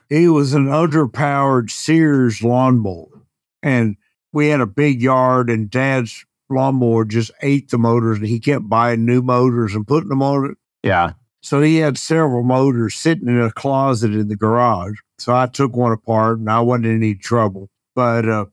He 0.10 0.28
was 0.28 0.54
an 0.54 0.68
underpowered 0.68 1.70
Sears 1.70 2.42
lawnmower, 2.42 3.22
and 3.62 3.98
we 4.34 4.48
had 4.48 4.62
a 4.62 4.68
big 4.68 5.02
yard, 5.02 5.50
and 5.50 5.70
Dad's 5.70 6.26
lawnmower 6.50 7.06
just 7.06 7.32
ate 7.42 7.70
the 7.70 7.78
motors 7.78 8.18
and 8.18 8.28
he 8.28 8.40
kept 8.40 8.70
buying 8.70 9.06
new 9.06 9.22
motors 9.22 9.76
and 9.76 9.88
putting 9.88 10.10
them 10.10 10.22
on 10.22 10.52
it. 10.52 10.58
Yeah. 10.84 11.14
So 11.42 11.62
he 11.62 11.78
had 11.78 11.98
several 11.98 12.44
motors 12.44 12.96
sitting 12.96 13.28
in 13.28 13.40
a 13.40 13.52
closet 13.52 14.14
in 14.14 14.28
the 14.28 14.36
garage. 14.36 14.98
So 15.20 15.34
I 15.36 15.48
took 15.48 15.76
one 15.76 15.92
apart 15.92 16.40
and 16.40 16.50
I 16.50 16.60
wasn't 16.62 16.88
in 16.88 16.96
any 16.98 17.16
trouble. 17.16 17.70
But 17.94 18.28
uh, 18.28 18.46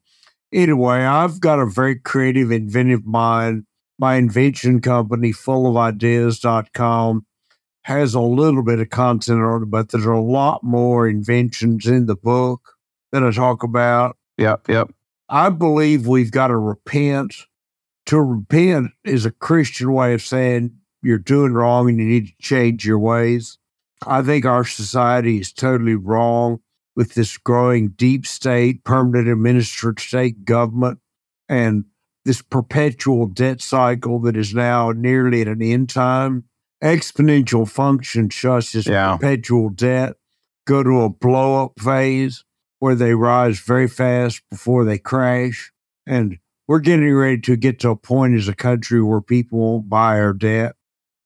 anyway, 0.52 0.98
I've 0.98 1.40
got 1.40 1.58
a 1.58 1.66
very 1.66 1.98
creative, 1.98 2.50
inventive 2.50 3.06
mind. 3.06 3.64
My 3.98 4.16
invention 4.16 4.80
company, 4.80 5.32
fullofideas.com, 5.32 7.26
has 7.82 8.14
a 8.14 8.20
little 8.20 8.62
bit 8.62 8.80
of 8.80 8.90
content 8.90 9.40
on 9.40 9.64
it, 9.64 9.70
but 9.70 9.90
there's 9.90 10.04
a 10.04 10.14
lot 10.14 10.62
more 10.62 11.08
inventions 11.08 11.86
in 11.86 12.06
the 12.06 12.16
book 12.16 12.76
that 13.10 13.24
I 13.24 13.30
talk 13.30 13.62
about. 13.62 14.16
Yep, 14.38 14.68
yep. 14.68 14.90
I 15.28 15.48
believe 15.48 16.06
we've 16.06 16.30
got 16.30 16.48
to 16.48 16.56
repent 16.56 17.34
to 18.06 18.20
repent 18.20 18.90
is 19.04 19.24
a 19.24 19.30
Christian 19.30 19.92
way 19.92 20.14
of 20.14 20.22
saying 20.22 20.76
you're 21.02 21.18
doing 21.18 21.52
wrong 21.52 21.88
and 21.88 21.98
you 21.98 22.04
need 22.04 22.26
to 22.28 22.34
change 22.40 22.86
your 22.86 22.98
ways. 22.98 23.58
I 24.06 24.22
think 24.22 24.44
our 24.44 24.64
society 24.64 25.38
is 25.38 25.52
totally 25.52 25.94
wrong 25.94 26.60
with 26.96 27.14
this 27.14 27.36
growing 27.38 27.88
deep 27.90 28.26
state, 28.26 28.84
permanent 28.84 29.28
administered 29.28 30.00
state 30.00 30.44
government, 30.44 30.98
and 31.48 31.84
this 32.24 32.42
perpetual 32.42 33.26
debt 33.26 33.60
cycle 33.60 34.20
that 34.20 34.36
is 34.36 34.54
now 34.54 34.92
nearly 34.92 35.40
at 35.40 35.48
an 35.48 35.62
end 35.62 35.88
time. 35.88 36.44
Exponential 36.82 37.68
function 37.68 38.30
such 38.30 38.74
as 38.74 38.86
yeah. 38.86 39.16
perpetual 39.16 39.70
debt 39.70 40.16
go 40.66 40.82
to 40.82 41.02
a 41.02 41.08
blow 41.08 41.64
up 41.64 41.72
phase 41.80 42.44
where 42.78 42.94
they 42.94 43.14
rise 43.14 43.60
very 43.60 43.88
fast 43.88 44.42
before 44.50 44.84
they 44.84 44.98
crash. 44.98 45.72
And 46.06 46.38
we're 46.66 46.80
getting 46.80 47.14
ready 47.14 47.40
to 47.42 47.56
get 47.56 47.78
to 47.80 47.90
a 47.90 47.96
point 47.96 48.34
as 48.34 48.48
a 48.48 48.54
country 48.54 49.02
where 49.02 49.20
people 49.20 49.58
won't 49.58 49.88
buy 49.88 50.18
our 50.18 50.32
debt. 50.32 50.74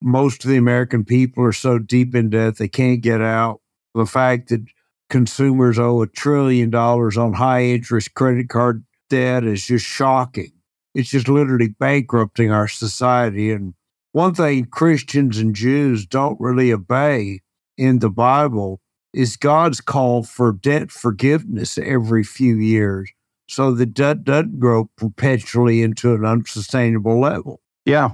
Most 0.02 0.44
of 0.44 0.50
the 0.50 0.56
American 0.56 1.04
people 1.04 1.44
are 1.44 1.52
so 1.52 1.78
deep 1.78 2.14
in 2.14 2.30
debt 2.30 2.58
they 2.58 2.68
can't 2.68 3.00
get 3.00 3.22
out. 3.22 3.60
The 3.94 4.06
fact 4.06 4.50
that 4.50 4.66
consumers 5.08 5.78
owe 5.78 6.02
a 6.02 6.06
trillion 6.06 6.68
dollars 6.68 7.16
on 7.16 7.34
high 7.34 7.64
interest 7.64 8.12
credit 8.14 8.48
card 8.48 8.84
debt 9.08 9.44
is 9.44 9.66
just 9.66 9.86
shocking. 9.86 10.52
It's 10.94 11.10
just 11.10 11.28
literally 11.28 11.68
bankrupting 11.68 12.50
our 12.50 12.68
society. 12.68 13.52
And 13.52 13.74
one 14.16 14.33
thing 14.33 14.64
Christians 14.64 15.37
and 15.37 15.55
Jews 15.55 16.07
don't 16.07 16.40
really 16.40 16.72
obey 16.72 17.40
in 17.76 17.98
the 17.98 18.09
Bible 18.09 18.81
is 19.12 19.37
God's 19.37 19.83
call 19.83 20.22
for 20.22 20.52
debt 20.52 20.90
forgiveness 20.90 21.76
every 21.76 22.24
few 22.24 22.57
years 22.57 23.11
so 23.46 23.72
the 23.72 23.85
debt 23.85 24.24
doesn't 24.24 24.59
grow 24.59 24.87
perpetually 24.96 25.83
into 25.83 26.14
an 26.14 26.24
unsustainable 26.24 27.20
level. 27.20 27.61
Yeah. 27.85 28.12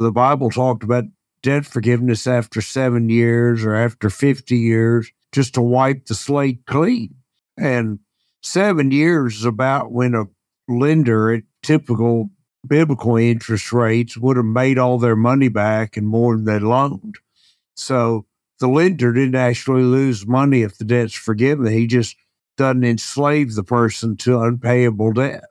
The 0.00 0.12
Bible 0.12 0.48
talked 0.48 0.82
about 0.82 1.04
debt 1.42 1.66
forgiveness 1.66 2.26
after 2.26 2.62
seven 2.62 3.10
years 3.10 3.66
or 3.66 3.74
after 3.74 4.08
50 4.08 4.56
years 4.56 5.10
just 5.30 5.52
to 5.54 5.60
wipe 5.60 6.06
the 6.06 6.14
slate 6.14 6.64
clean. 6.64 7.16
And 7.58 7.98
seven 8.42 8.92
years 8.92 9.40
is 9.40 9.44
about 9.44 9.92
when 9.92 10.14
a 10.14 10.24
lender 10.68 11.34
at 11.34 11.42
typical 11.62 12.30
biblical 12.66 13.16
interest 13.16 13.72
rates 13.72 14.16
would 14.16 14.36
have 14.36 14.46
made 14.46 14.78
all 14.78 14.98
their 14.98 15.16
money 15.16 15.48
back 15.48 15.96
and 15.96 16.06
more 16.06 16.36
than 16.36 16.44
they 16.44 16.58
loaned. 16.58 17.16
So 17.76 18.26
the 18.60 18.68
lender 18.68 19.12
didn't 19.12 19.34
actually 19.34 19.82
lose 19.82 20.26
money 20.26 20.62
if 20.62 20.78
the 20.78 20.84
debt's 20.84 21.14
forgiven. 21.14 21.66
He 21.66 21.86
just 21.86 22.16
doesn't 22.56 22.84
enslave 22.84 23.54
the 23.54 23.64
person 23.64 24.16
to 24.18 24.40
unpayable 24.40 25.12
debt. 25.12 25.44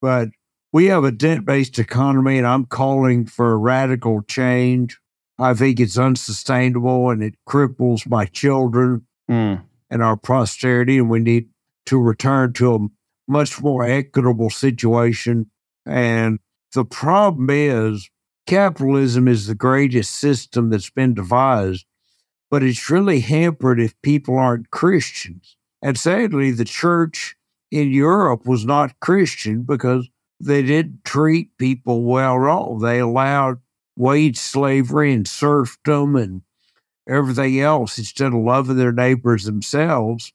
But 0.00 0.28
we 0.72 0.86
have 0.86 1.04
a 1.04 1.12
debt 1.12 1.44
based 1.44 1.78
economy, 1.78 2.38
and 2.38 2.46
I'm 2.46 2.66
calling 2.66 3.26
for 3.26 3.52
a 3.52 3.56
radical 3.56 4.22
change. 4.22 4.98
I 5.38 5.54
think 5.54 5.80
it's 5.80 5.98
unsustainable 5.98 7.10
and 7.10 7.22
it 7.22 7.34
cripples 7.48 8.08
my 8.08 8.26
children 8.26 9.06
Mm. 9.28 9.62
and 9.90 10.02
our 10.02 10.16
posterity, 10.18 10.98
and 10.98 11.08
we 11.08 11.18
need 11.18 11.48
to 11.86 11.98
return 11.98 12.52
to 12.52 12.74
a 12.74 12.78
much 13.26 13.62
more 13.62 13.84
equitable 13.84 14.50
situation. 14.50 15.50
And 15.86 16.38
the 16.74 16.84
problem 16.84 17.48
is, 17.50 18.10
capitalism 18.46 19.26
is 19.28 19.46
the 19.46 19.54
greatest 19.54 20.10
system 20.10 20.70
that's 20.70 20.90
been 20.90 21.14
devised, 21.14 21.86
but 22.50 22.62
it's 22.62 22.90
really 22.90 23.20
hampered 23.20 23.80
if 23.80 24.00
people 24.02 24.36
aren't 24.36 24.70
Christians. 24.70 25.56
And 25.80 25.98
sadly, 25.98 26.50
the 26.50 26.64
church 26.64 27.36
in 27.70 27.90
Europe 27.90 28.46
was 28.46 28.64
not 28.64 29.00
Christian 29.00 29.62
because 29.62 30.08
they 30.40 30.62
didn't 30.62 31.04
treat 31.04 31.56
people 31.58 32.02
well 32.02 32.42
at 32.42 32.48
all. 32.48 32.78
They 32.78 32.98
allowed 32.98 33.58
wage 33.96 34.36
slavery 34.36 35.12
and 35.12 35.26
serfdom 35.26 36.16
and 36.16 36.42
everything 37.08 37.60
else 37.60 37.98
instead 37.98 38.28
of 38.28 38.34
loving 38.34 38.76
their 38.76 38.92
neighbors 38.92 39.44
themselves. 39.44 40.32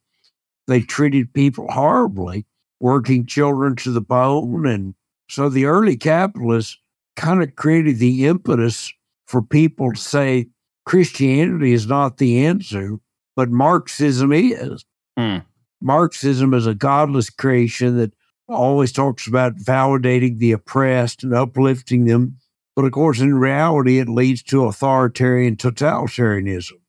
They 0.67 0.81
treated 0.81 1.33
people 1.33 1.67
horribly, 1.69 2.45
working 2.79 3.25
children 3.25 3.75
to 3.77 3.91
the 3.91 4.01
bone. 4.01 4.65
And 4.65 4.93
so 5.29 5.47
the 5.47 5.65
early 5.65 5.95
capitalists 5.95 6.77
kind 7.15 7.43
of 7.43 7.55
created 7.55 7.99
the 7.99 8.25
impetus 8.25 8.91
for 9.27 9.41
people 9.41 9.93
to 9.93 9.99
say 9.99 10.47
Christianity 10.85 11.71
is 11.73 11.87
not 11.87 12.17
the 12.17 12.45
answer, 12.45 12.97
but 13.35 13.49
Marxism 13.49 14.33
is. 14.33 14.85
Hmm. 15.17 15.37
Marxism 15.81 16.53
is 16.53 16.65
a 16.65 16.73
godless 16.73 17.29
creation 17.29 17.97
that 17.97 18.11
always 18.47 18.91
talks 18.91 19.27
about 19.27 19.55
validating 19.55 20.39
the 20.39 20.51
oppressed 20.51 21.23
and 21.23 21.33
uplifting 21.33 22.05
them. 22.05 22.37
But 22.75 22.85
of 22.85 22.91
course, 22.91 23.19
in 23.19 23.35
reality, 23.35 23.99
it 23.99 24.09
leads 24.09 24.41
to 24.43 24.65
authoritarian 24.65 25.57
totalitarianism 25.57 26.79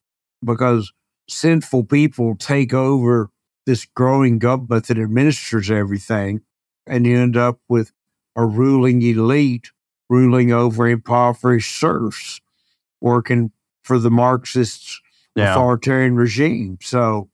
because 0.42 0.92
sinful 1.28 1.84
people 1.84 2.36
take 2.36 2.72
over 2.72 3.30
this 3.66 3.84
growing 3.84 4.38
government 4.38 4.86
that 4.86 4.98
administers 4.98 5.70
everything, 5.70 6.40
and 6.86 7.06
you 7.06 7.18
end 7.18 7.36
up 7.36 7.60
with 7.68 7.92
a 8.36 8.44
ruling 8.46 9.02
elite 9.02 9.70
ruling 10.08 10.50
over 10.52 10.88
impoverished 10.88 11.78
serfs, 11.78 12.40
working 13.00 13.52
for 13.84 13.98
the 13.98 14.10
Marxists 14.10 15.00
Yeah. 15.36 15.52
authoritarian 15.52 16.16
regime. 16.16 16.78
So 16.82 17.30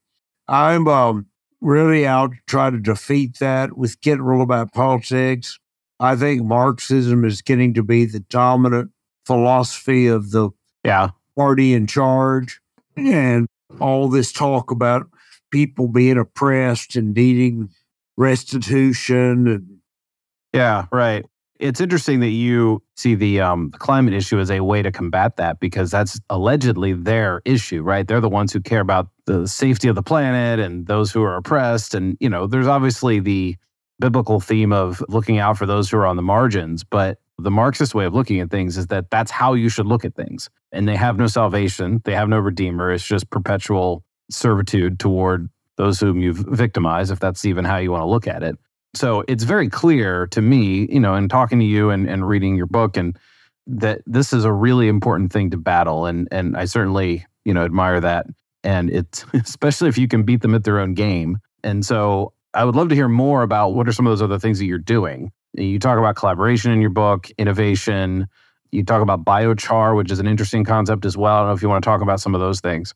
I'm 0.46 0.86
um, 0.86 1.26
really 1.62 2.06
out 2.06 2.32
to 2.32 2.36
try 2.46 2.68
to 2.68 2.78
defeat 2.78 3.38
that 3.38 3.78
with 3.78 4.00
getting 4.02 4.22
real 4.22 4.42
about 4.42 4.74
politics. 4.74 5.58
I 5.98 6.14
think 6.16 6.44
Marxism 6.44 7.24
is 7.24 7.40
getting 7.40 7.72
to 7.74 7.82
be 7.82 8.04
the 8.04 8.20
dominant 8.20 8.90
philosophy 9.24 10.06
of 10.06 10.30
the 10.30 10.50
Yeah. 10.84 11.10
party 11.34 11.72
in 11.72 11.86
charge. 11.86 12.60
And 12.94 13.46
all 13.80 14.08
this 14.10 14.32
talk 14.32 14.70
about 14.70 15.08
people 15.50 15.88
being 15.88 16.18
oppressed 16.18 16.94
and 16.94 17.14
needing 17.14 17.70
restitution 18.18 19.48
and 19.48 19.75
Yeah, 20.56 20.86
right. 20.90 21.24
It's 21.60 21.80
interesting 21.80 22.20
that 22.20 22.30
you 22.30 22.82
see 22.96 23.14
the 23.14 23.40
um, 23.40 23.70
climate 23.72 24.14
issue 24.14 24.38
as 24.38 24.50
a 24.50 24.60
way 24.60 24.82
to 24.82 24.90
combat 24.90 25.36
that 25.36 25.60
because 25.60 25.90
that's 25.90 26.18
allegedly 26.30 26.94
their 26.94 27.42
issue, 27.44 27.82
right? 27.82 28.06
They're 28.06 28.20
the 28.22 28.28
ones 28.28 28.52
who 28.52 28.60
care 28.60 28.80
about 28.80 29.08
the 29.26 29.46
safety 29.46 29.88
of 29.88 29.94
the 29.94 30.02
planet 30.02 30.58
and 30.60 30.86
those 30.86 31.12
who 31.12 31.22
are 31.22 31.36
oppressed. 31.36 31.94
And, 31.94 32.16
you 32.20 32.28
know, 32.28 32.46
there's 32.46 32.66
obviously 32.66 33.20
the 33.20 33.56
biblical 34.00 34.40
theme 34.40 34.72
of 34.72 35.02
looking 35.08 35.38
out 35.38 35.58
for 35.58 35.66
those 35.66 35.90
who 35.90 35.98
are 35.98 36.06
on 36.06 36.16
the 36.16 36.22
margins. 36.22 36.84
But 36.84 37.18
the 37.38 37.50
Marxist 37.50 37.94
way 37.94 38.06
of 38.06 38.14
looking 38.14 38.40
at 38.40 38.50
things 38.50 38.78
is 38.78 38.86
that 38.86 39.10
that's 39.10 39.30
how 39.30 39.54
you 39.54 39.68
should 39.68 39.86
look 39.86 40.04
at 40.04 40.14
things. 40.14 40.48
And 40.72 40.88
they 40.88 40.96
have 40.96 41.18
no 41.18 41.26
salvation, 41.26 42.00
they 42.04 42.14
have 42.14 42.28
no 42.28 42.38
redeemer. 42.38 42.92
It's 42.92 43.06
just 43.06 43.28
perpetual 43.30 44.04
servitude 44.30 44.98
toward 44.98 45.48
those 45.76 46.00
whom 46.00 46.20
you've 46.20 46.44
victimized, 46.48 47.12
if 47.12 47.20
that's 47.20 47.44
even 47.44 47.64
how 47.64 47.76
you 47.76 47.90
want 47.90 48.02
to 48.02 48.06
look 48.06 48.26
at 48.26 48.42
it. 48.42 48.58
So 48.96 49.24
it's 49.28 49.44
very 49.44 49.68
clear 49.68 50.26
to 50.28 50.40
me, 50.40 50.88
you 50.90 51.00
know, 51.00 51.14
in 51.14 51.28
talking 51.28 51.58
to 51.58 51.64
you 51.64 51.90
and, 51.90 52.08
and 52.08 52.26
reading 52.26 52.56
your 52.56 52.66
book 52.66 52.96
and 52.96 53.16
that 53.66 54.00
this 54.06 54.32
is 54.32 54.44
a 54.44 54.52
really 54.52 54.88
important 54.88 55.32
thing 55.32 55.50
to 55.50 55.56
battle. 55.56 56.06
And 56.06 56.28
and 56.30 56.56
I 56.56 56.64
certainly, 56.64 57.26
you 57.44 57.52
know, 57.52 57.64
admire 57.64 58.00
that. 58.00 58.26
And 58.64 58.90
it's 58.90 59.24
especially 59.34 59.88
if 59.88 59.98
you 59.98 60.08
can 60.08 60.22
beat 60.22 60.40
them 60.40 60.54
at 60.54 60.64
their 60.64 60.80
own 60.80 60.94
game. 60.94 61.38
And 61.62 61.84
so 61.84 62.32
I 62.54 62.64
would 62.64 62.74
love 62.74 62.88
to 62.88 62.94
hear 62.94 63.08
more 63.08 63.42
about 63.42 63.74
what 63.74 63.88
are 63.88 63.92
some 63.92 64.06
of 64.06 64.12
those 64.12 64.22
other 64.22 64.38
things 64.38 64.58
that 64.58 64.64
you're 64.66 64.78
doing. 64.78 65.30
You 65.52 65.78
talk 65.78 65.98
about 65.98 66.16
collaboration 66.16 66.70
in 66.72 66.80
your 66.80 66.90
book, 66.90 67.30
innovation. 67.38 68.26
You 68.72 68.84
talk 68.84 69.02
about 69.02 69.24
biochar, 69.24 69.96
which 69.96 70.10
is 70.10 70.18
an 70.18 70.26
interesting 70.26 70.64
concept 70.64 71.04
as 71.04 71.16
well. 71.16 71.36
I 71.36 71.40
don't 71.40 71.48
know 71.48 71.54
if 71.54 71.62
you 71.62 71.68
want 71.68 71.82
to 71.82 71.88
talk 71.88 72.02
about 72.02 72.20
some 72.20 72.34
of 72.34 72.40
those 72.40 72.60
things. 72.60 72.94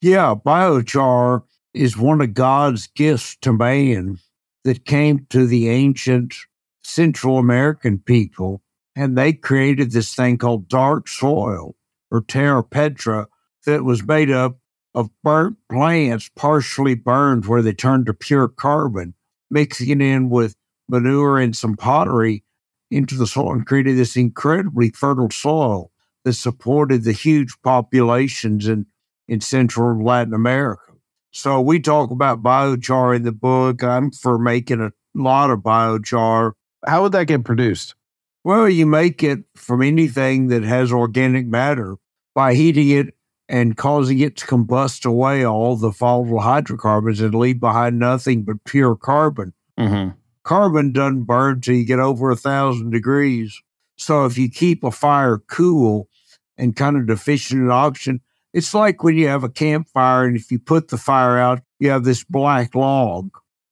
Yeah, 0.00 0.34
biochar 0.34 1.42
is 1.74 1.96
one 1.96 2.20
of 2.20 2.34
God's 2.34 2.86
gifts 2.88 3.36
to 3.42 3.52
man 3.52 4.18
that 4.64 4.84
came 4.84 5.26
to 5.30 5.46
the 5.46 5.68
ancient 5.68 6.34
Central 6.82 7.38
American 7.38 7.98
people, 7.98 8.62
and 8.94 9.16
they 9.16 9.32
created 9.32 9.90
this 9.90 10.14
thing 10.14 10.38
called 10.38 10.68
dark 10.68 11.08
soil 11.08 11.74
or 12.10 12.20
terra 12.20 12.62
preta 12.62 13.26
that 13.66 13.84
was 13.84 14.04
made 14.04 14.30
up 14.30 14.58
of 14.94 15.10
burnt 15.22 15.56
plants, 15.70 16.30
partially 16.36 16.94
burned, 16.94 17.46
where 17.46 17.62
they 17.62 17.72
turned 17.72 18.06
to 18.06 18.14
pure 18.14 18.48
carbon, 18.48 19.14
mixing 19.50 19.88
it 19.88 20.02
in 20.02 20.28
with 20.28 20.54
manure 20.88 21.38
and 21.38 21.56
some 21.56 21.76
pottery 21.76 22.44
into 22.90 23.14
the 23.14 23.26
soil 23.26 23.52
and 23.52 23.66
created 23.66 23.96
this 23.96 24.16
incredibly 24.16 24.90
fertile 24.90 25.30
soil 25.30 25.90
that 26.24 26.34
supported 26.34 27.04
the 27.04 27.12
huge 27.12 27.54
populations 27.62 28.68
in 28.68 28.86
in 29.28 29.40
Central 29.40 30.04
Latin 30.04 30.34
America. 30.34 30.91
So 31.32 31.60
we 31.62 31.80
talk 31.80 32.10
about 32.10 32.42
biochar 32.42 33.16
in 33.16 33.22
the 33.22 33.32
book. 33.32 33.82
I'm 33.82 34.10
for 34.10 34.38
making 34.38 34.82
a 34.82 34.92
lot 35.14 35.50
of 35.50 35.60
biochar. 35.60 36.52
How 36.86 37.02
would 37.02 37.12
that 37.12 37.26
get 37.26 37.44
produced? 37.44 37.94
Well, 38.44 38.68
you 38.68 38.86
make 38.86 39.22
it 39.22 39.40
from 39.54 39.82
anything 39.82 40.48
that 40.48 40.62
has 40.62 40.92
organic 40.92 41.46
matter 41.46 41.96
by 42.34 42.54
heating 42.54 42.90
it 42.90 43.14
and 43.48 43.76
causing 43.76 44.18
it 44.18 44.36
to 44.36 44.46
combust 44.46 45.06
away 45.06 45.44
all 45.44 45.76
the 45.76 45.90
volatile 45.90 46.40
hydrocarbons 46.40 47.20
and 47.20 47.34
leave 47.34 47.60
behind 47.60 47.98
nothing 47.98 48.42
but 48.42 48.64
pure 48.64 48.94
carbon. 48.94 49.54
Mm-hmm. 49.78 50.10
Carbon 50.42 50.92
doesn't 50.92 51.24
burn 51.24 51.60
till 51.60 51.76
you 51.76 51.84
get 51.84 51.98
over 51.98 52.30
a 52.30 52.36
thousand 52.36 52.90
degrees. 52.90 53.62
So 53.96 54.26
if 54.26 54.36
you 54.36 54.50
keep 54.50 54.84
a 54.84 54.90
fire 54.90 55.38
cool 55.38 56.08
and 56.58 56.76
kind 56.76 56.96
of 56.96 57.06
deficient 57.06 57.62
in 57.62 57.70
oxygen, 57.70 58.20
it's 58.52 58.74
like 58.74 59.02
when 59.02 59.16
you 59.16 59.28
have 59.28 59.44
a 59.44 59.48
campfire 59.48 60.24
and 60.24 60.36
if 60.36 60.50
you 60.50 60.58
put 60.58 60.88
the 60.88 60.98
fire 60.98 61.38
out, 61.38 61.60
you 61.78 61.90
have 61.90 62.04
this 62.04 62.24
black 62.24 62.74
log. 62.74 63.30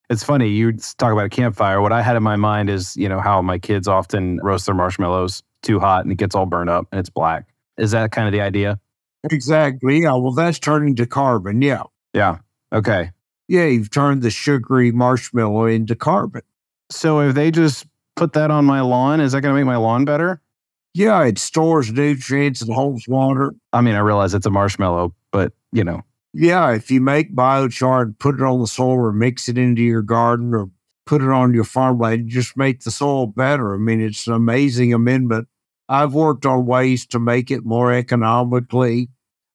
It's 0.09 0.25
funny 0.25 0.49
you 0.49 0.73
talk 0.73 1.13
about 1.13 1.27
a 1.27 1.31
campfire. 1.31 1.81
What 1.81 1.93
I 1.93 2.03
had 2.03 2.17
in 2.17 2.23
my 2.23 2.37
mind 2.37 2.69
is, 2.69 2.97
you 2.97 3.09
know, 3.09 3.21
how 3.21 3.41
my 3.43 3.59
kids 3.59 3.87
often 3.87 4.41
roast 4.43 4.67
their 4.67 4.75
marshmallows 4.75 5.43
too 5.63 5.79
hot 5.79 6.05
and 6.05 6.11
it 6.11 6.17
gets 6.17 6.35
all 6.35 6.47
burned 6.47 6.71
up 6.71 6.87
and 6.91 6.99
it's 6.99 7.11
black. 7.11 7.47
Is 7.79 7.93
that 7.93 8.11
kind 8.11 8.27
of 8.27 8.33
the 8.33 8.41
idea? 8.41 8.81
Exactly. 9.31 10.01
Yeah. 10.03 10.15
Well, 10.15 10.33
that's 10.33 10.59
turning 10.59 10.97
to 10.97 11.07
carbon. 11.07 11.63
Yeah. 11.63 11.85
Yeah. 12.15 12.39
Okay. 12.73 13.11
Yeah. 13.49 13.67
You've 13.67 13.91
turned 13.91 14.23
the 14.23 14.31
sugary 14.31 14.91
marshmallow 14.91 15.67
into 15.67 15.95
carbon. 15.95 16.43
So 16.91 17.21
if 17.21 17.35
they 17.35 17.51
just 17.51 17.87
put 18.17 18.33
that 18.33 18.51
on 18.51 18.65
my 18.65 18.81
lawn, 18.81 19.21
is 19.21 19.33
that 19.33 19.43
going 19.43 19.55
to 19.55 19.59
make 19.59 19.67
my 19.67 19.77
lawn 19.77 20.05
better? 20.05 20.41
Yeah. 20.95 21.23
It 21.25 21.39
stores 21.39 21.93
nutrients 21.93 22.63
and 22.63 22.73
holds 22.73 23.07
water. 23.07 23.55
I 23.73 23.81
mean, 23.81 23.95
I 23.95 24.01
realize 24.01 24.35
it's 24.35 24.47
a 24.47 24.51
marshmallow, 24.51 25.15
but 25.31 25.53
you 25.73 25.85
know, 25.85 26.03
Yeah. 26.33 26.71
If 26.73 26.91
you 26.91 27.01
make 27.01 27.35
biochar 27.35 28.03
and 28.03 28.19
put 28.19 28.37
it 28.37 28.43
on 28.43 28.61
the 28.61 28.67
soil 28.67 28.93
or 28.93 29.13
mix 29.13 29.49
it 29.49 29.59
into 29.59 29.83
your 29.83 30.03
garden 30.03 30.55
or 30.55 30.71
put 31.07 31.23
it 31.23 31.29
on 31.29 31.55
your 31.55 31.65
farmland, 31.65 32.29
just 32.29 32.57
make 32.57 32.81
the 32.83 32.91
soil 32.91 33.27
better. 33.27 33.75
I 33.75 33.79
mean, 33.79 34.01
it's 34.01 34.27
an 34.27 34.35
amazing 34.35 34.93
amendment. 34.95 35.49
I've 35.89 36.15
worked 36.15 36.47
on 36.47 36.67
ways 36.67 37.05
to 37.07 37.19
make 37.19 37.51
it 37.51 37.65
more 37.65 37.93
economically. 37.93 39.09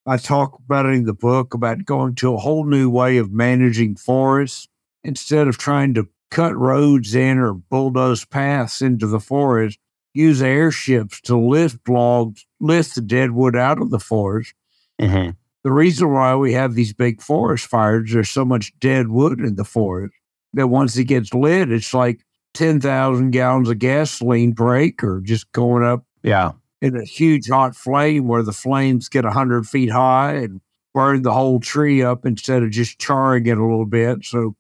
I 0.06 0.18
talk 0.18 0.60
about 0.66 0.86
it 0.86 0.90
in 0.90 1.06
the 1.06 1.14
book 1.14 1.54
about 1.54 1.86
going 1.86 2.16
to 2.16 2.34
a 2.34 2.38
whole 2.38 2.66
new 2.66 2.90
way 2.90 3.18
of 3.18 3.32
managing 3.32 3.96
forests 3.96 4.68
instead 5.04 5.48
of 5.48 5.58
trying 5.58 5.94
to 5.96 6.10
cut 6.32 6.56
roads 6.58 7.16
in 7.16 7.38
or 7.38 7.54
bulldoze 7.54 8.26
paths 8.26 8.82
into 8.82 9.08
the 9.08 9.20
forest. 9.20 9.80
Use 10.16 10.42
airships 10.42 11.20
to 11.22 11.38
lift 11.38 11.88
logs, 11.90 12.46
lift 12.60 12.96
the 12.96 13.02
dead 13.02 13.32
wood 13.32 13.56
out 13.56 13.82
of 13.82 13.92
the 13.92 14.00
forest. 14.00 14.54
mm-hmm. 15.00 15.32
The 15.64 15.72
reason 15.72 16.14
why 16.14 16.36
we 16.36 16.54
have 16.54 16.76
these 16.76 16.94
big 16.94 17.22
forest 17.22 17.66
fires, 17.66 18.14
there's 18.14 18.30
so 18.30 18.46
much 18.46 18.72
dead 18.80 19.10
wood 19.10 19.40
in 19.40 19.56
the 19.56 19.66
forest 19.66 20.14
that 20.54 20.68
once 20.68 20.96
it 20.96 21.06
gets 21.06 21.34
lit, 21.34 21.72
it's 21.72 21.94
like 21.94 22.26
10,000 22.54 23.32
gallons 23.32 23.70
of 23.70 23.80
gasoline 23.80 24.56
per 24.56 24.76
acre 24.76 25.22
just 25.24 25.52
going 25.52 25.84
up 25.84 26.06
yeah, 26.24 26.54
in 26.82 26.96
a 26.96 27.04
huge 27.04 27.50
hot 27.50 27.76
flame 27.76 28.28
where 28.28 28.44
the 28.44 28.54
flames 28.54 29.10
get 29.10 29.26
100 29.26 29.68
feet 29.68 29.92
high 29.92 30.36
and 30.36 30.62
burn 30.94 31.24
the 31.24 31.34
whole 31.34 31.60
tree 31.60 32.02
up 32.02 32.26
instead 32.26 32.64
of 32.64 32.72
just 32.72 33.00
charring 33.00 33.46
it 33.48 33.58
a 33.58 33.62
little 33.62 33.86
bit. 33.86 34.24
So 34.24 34.56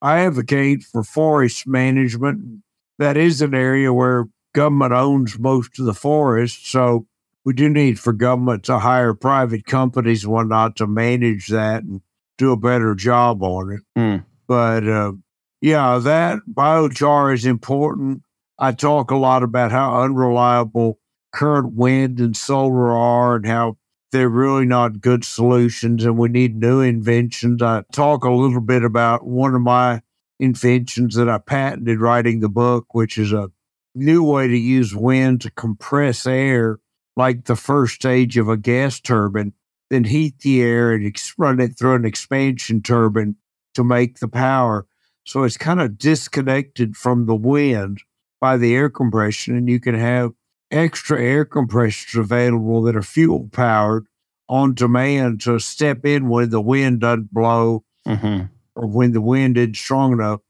I 0.00 0.20
advocate 0.20 0.82
for 0.82 1.02
forest 1.02 1.66
management, 1.66 2.62
that 2.98 3.16
is 3.16 3.42
an 3.42 3.54
area 3.54 3.92
where 3.92 4.26
government 4.52 4.92
owns 4.92 5.38
most 5.38 5.78
of 5.78 5.86
the 5.86 5.94
forest. 5.94 6.70
So 6.70 7.06
we 7.44 7.52
do 7.52 7.68
need 7.68 7.98
for 7.98 8.12
government 8.12 8.64
to 8.64 8.78
hire 8.78 9.14
private 9.14 9.64
companies 9.64 10.24
and 10.24 10.32
whatnot 10.32 10.76
to 10.76 10.86
manage 10.86 11.48
that 11.48 11.82
and 11.82 12.00
do 12.38 12.52
a 12.52 12.56
better 12.56 12.94
job 12.94 13.42
on 13.42 13.72
it. 13.72 13.80
Mm. 13.98 14.24
But 14.46 14.88
uh, 14.88 15.12
yeah, 15.60 15.98
that 15.98 16.40
biochar 16.52 17.34
is 17.34 17.46
important. 17.46 18.22
I 18.58 18.72
talk 18.72 19.10
a 19.10 19.16
lot 19.16 19.42
about 19.42 19.72
how 19.72 20.02
unreliable 20.02 20.98
current 21.32 21.74
wind 21.74 22.20
and 22.20 22.36
solar 22.36 22.92
are 22.92 23.36
and 23.36 23.46
how 23.46 23.76
they're 24.12 24.28
really 24.28 24.66
not 24.66 25.00
good 25.00 25.24
solutions 25.24 26.04
and 26.04 26.18
we 26.18 26.28
need 26.28 26.56
new 26.56 26.80
inventions. 26.80 27.62
I 27.62 27.84
talk 27.92 28.24
a 28.24 28.30
little 28.30 28.60
bit 28.60 28.84
about 28.84 29.24
one 29.24 29.54
of 29.54 29.60
my 29.60 30.02
inventions 30.38 31.14
that 31.14 31.28
I 31.28 31.38
patented 31.38 32.00
writing 32.00 32.40
the 32.40 32.48
book, 32.48 32.86
which 32.92 33.18
is 33.18 33.32
a 33.32 33.50
new 33.94 34.22
way 34.22 34.48
to 34.48 34.56
use 34.56 34.94
wind 34.94 35.40
to 35.42 35.50
compress 35.50 36.26
air 36.26 36.78
like 37.16 37.44
the 37.44 37.56
first 37.56 37.96
stage 37.96 38.36
of 38.36 38.48
a 38.48 38.56
gas 38.56 39.00
turbine, 39.00 39.52
then 39.90 40.04
heat 40.04 40.38
the 40.40 40.62
air 40.62 40.92
and 40.92 41.06
ex- 41.06 41.34
run 41.36 41.60
it 41.60 41.78
through 41.78 41.94
an 41.94 42.04
expansion 42.04 42.82
turbine 42.82 43.36
to 43.74 43.84
make 43.84 44.18
the 44.18 44.28
power. 44.28 44.86
So 45.24 45.42
it's 45.42 45.56
kind 45.56 45.80
of 45.80 45.98
disconnected 45.98 46.96
from 46.96 47.26
the 47.26 47.34
wind 47.34 48.02
by 48.40 48.56
the 48.56 48.74
air 48.74 48.88
compression, 48.88 49.56
and 49.56 49.68
you 49.68 49.78
can 49.80 49.94
have 49.94 50.32
extra 50.70 51.22
air 51.22 51.44
compressors 51.44 52.18
available 52.18 52.82
that 52.82 52.96
are 52.96 53.02
fuel 53.02 53.48
powered 53.52 54.06
on 54.48 54.74
demand 54.74 55.40
to 55.42 55.58
step 55.58 56.04
in 56.04 56.28
when 56.28 56.50
the 56.50 56.60
wind 56.60 57.00
doesn't 57.00 57.32
blow 57.32 57.84
hmm 58.06 58.42
or 58.76 58.86
when 58.86 59.12
the 59.12 59.20
wind 59.20 59.58
isn't 59.58 59.76
strong 59.76 60.12
enough. 60.12 60.40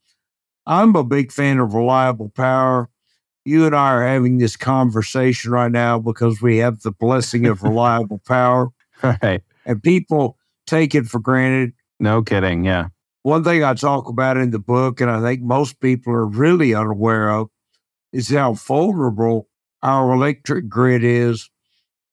I'm 0.67 0.95
a 0.95 1.03
big 1.03 1.33
fan 1.33 1.59
of 1.59 1.75
reliable 1.75 2.29
power. 2.29 2.91
You 3.45 3.67
and 3.67 3.75
I 3.75 3.93
are 3.93 4.07
having 4.07 4.39
this 4.39 4.57
conversation 4.57 5.51
right 5.51 5.73
now 5.73 5.99
because 5.99 6.43
we 6.43 6.59
have 6.59 6.83
the 6.83 6.93
blessing 6.93 7.47
of 7.47 7.63
reliable 7.63 8.21
power, 8.27 8.69
Right. 9.03 9.43
and 9.65 9.83
people 9.83 10.37
take 10.67 10.95
it 10.95 11.07
for 11.07 11.19
granted. 11.21 11.73
No 11.99 12.23
kidding. 12.23 12.65
Yeah. 12.65 12.89
One 13.23 13.45
thing 13.45 13.63
I 13.65 13.75
talk 13.75 14.09
about 14.09 14.37
in 14.37 14.51
the 14.51 14.59
book, 14.59 15.01
and 15.01 15.11
I 15.11 15.21
think 15.21 15.43
most 15.43 15.81
people 15.81 16.13
are 16.13 16.27
really 16.27 16.75
unaware 16.75 17.31
of, 17.31 17.49
is 18.13 18.31
how 18.31 18.55
vulnerable 18.55 19.49
our 19.83 20.13
electric 20.13 20.69
grid 20.69 21.05
is 21.05 21.49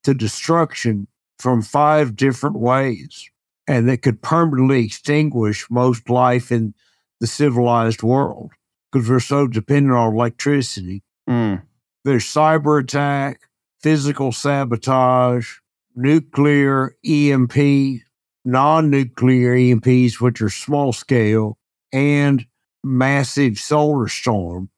to 0.04 0.14
destruction 0.14 1.08
from 1.40 1.62
five 1.62 2.16
different 2.16 2.58
ways. 2.58 3.30
And 3.68 3.88
that 3.90 4.02
could 4.02 4.22
permanently 4.22 4.86
extinguish 4.86 5.70
most 5.70 6.10
life 6.10 6.52
in 6.52 6.74
the 7.20 7.28
civilized 7.28 8.02
world 8.02 8.52
because 8.92 9.10
we're 9.10 9.20
so 9.20 9.48
dependent 9.48 9.94
on 9.96 10.14
electricity. 10.14 11.04
Mm. 11.28 11.64
There's 12.04 12.26
cyber 12.26 12.82
attack, 12.82 13.42
physical 13.82 14.32
sabotage, 14.32 15.56
nuclear 15.96 16.96
EMP, 17.06 18.02
non 18.46 18.90
nuclear 18.90 19.54
EMPs, 19.56 20.22
which 20.22 20.42
are 20.42 20.50
small 20.50 20.94
scale, 20.94 21.58
and 21.92 22.46
massive 22.84 23.58
solar 23.58 24.08
storm. 24.08 24.70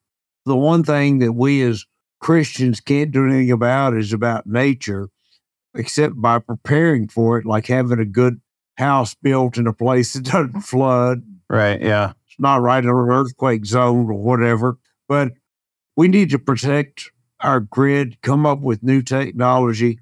The 0.46 0.56
one 0.56 0.84
thing 0.84 1.20
that 1.20 1.34
we 1.34 1.62
as 1.62 1.86
Christians 2.20 2.80
can't 2.80 3.12
do 3.12 3.26
anything 3.26 3.52
about 3.52 3.96
is 3.96 4.12
about 4.14 4.48
nature, 4.48 5.10
except 5.76 6.20
by 6.20 6.40
preparing 6.40 7.08
for 7.08 7.38
it, 7.38 7.46
like 7.46 7.68
having 7.68 8.00
a 8.00 8.06
good 8.06 8.42
house 8.78 9.14
built 9.22 9.58
in 9.58 9.68
a 9.68 9.74
place 9.74 10.14
that 10.14 10.24
doesn't 10.24 10.62
flood, 10.62 11.22
Right. 11.50 11.82
Yeah. 11.82 12.14
it's 12.28 12.40
not 12.40 12.62
right 12.62 12.84
in 12.84 12.90
an 12.90 12.96
earthquake 12.96 13.66
zone 13.66 14.08
or 14.10 14.14
whatever. 14.14 14.78
But 15.08 15.34
we 16.00 16.08
need 16.08 16.30
to 16.30 16.40
protect 16.40 17.12
our 17.42 17.60
grid, 17.60 18.22
come 18.22 18.46
up 18.46 18.62
with 18.62 18.82
new 18.82 19.02
technology 19.02 20.00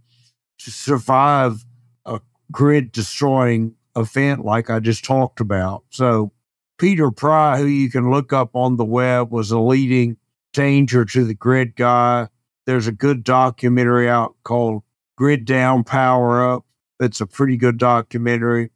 to 0.60 0.70
survive 0.70 1.66
a 2.06 2.22
grid 2.52 2.92
destroying 2.92 3.74
event 3.96 4.46
like 4.46 4.70
I 4.70 4.80
just 4.80 5.04
talked 5.04 5.40
about. 5.40 5.86
So, 5.90 6.32
Peter 6.78 7.10
Pry, 7.10 7.58
who 7.58 7.66
you 7.66 7.90
can 7.90 8.12
look 8.12 8.32
up 8.32 8.56
on 8.56 8.78
the 8.78 8.86
web, 8.86 9.32
was 9.32 9.50
a 9.50 9.58
leading 9.58 10.18
danger 10.54 11.04
to 11.04 11.26
the 11.26 11.34
grid 11.34 11.76
guy. 11.76 12.28
There's 12.68 12.86
a 12.86 12.92
good 12.92 13.24
documentary 13.24 14.08
out 14.08 14.36
called 14.44 14.84
Grid 15.16 15.46
Down, 15.46 15.84
Power 15.84 16.48
Up. 16.48 16.64
That's 17.00 17.22
a 17.22 17.26
pretty 17.26 17.58
good 17.58 17.80
documentary. 17.80 18.70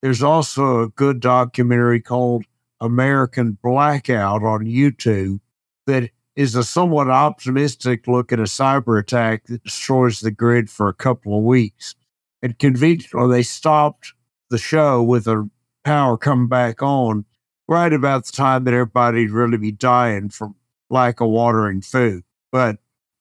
There's 0.00 0.22
also 0.22 0.82
a 0.82 0.88
good 0.90 1.18
documentary 1.18 2.00
called 2.00 2.44
American 2.80 3.58
Blackout 3.60 4.44
on 4.44 4.60
YouTube 4.60 5.40
that 5.88 6.10
is 6.34 6.54
a 6.54 6.64
somewhat 6.64 7.10
optimistic 7.10 8.08
look 8.08 8.32
at 8.32 8.38
a 8.38 8.44
cyber 8.44 8.98
attack 8.98 9.44
that 9.46 9.64
destroys 9.64 10.20
the 10.20 10.30
grid 10.30 10.70
for 10.70 10.88
a 10.88 10.94
couple 10.94 11.36
of 11.36 11.44
weeks. 11.44 11.94
And 12.42 12.58
conveniently, 12.58 13.28
they 13.28 13.42
stopped 13.42 14.14
the 14.50 14.58
show 14.58 15.02
with 15.02 15.24
the 15.24 15.48
power 15.84 16.16
coming 16.16 16.48
back 16.48 16.82
on 16.82 17.24
right 17.68 17.92
about 17.92 18.26
the 18.26 18.32
time 18.32 18.64
that 18.64 18.74
everybody'd 18.74 19.30
really 19.30 19.58
be 19.58 19.72
dying 19.72 20.28
from 20.28 20.56
lack 20.90 21.20
of 21.20 21.28
water 21.28 21.66
and 21.66 21.84
food. 21.84 22.24
But 22.50 22.78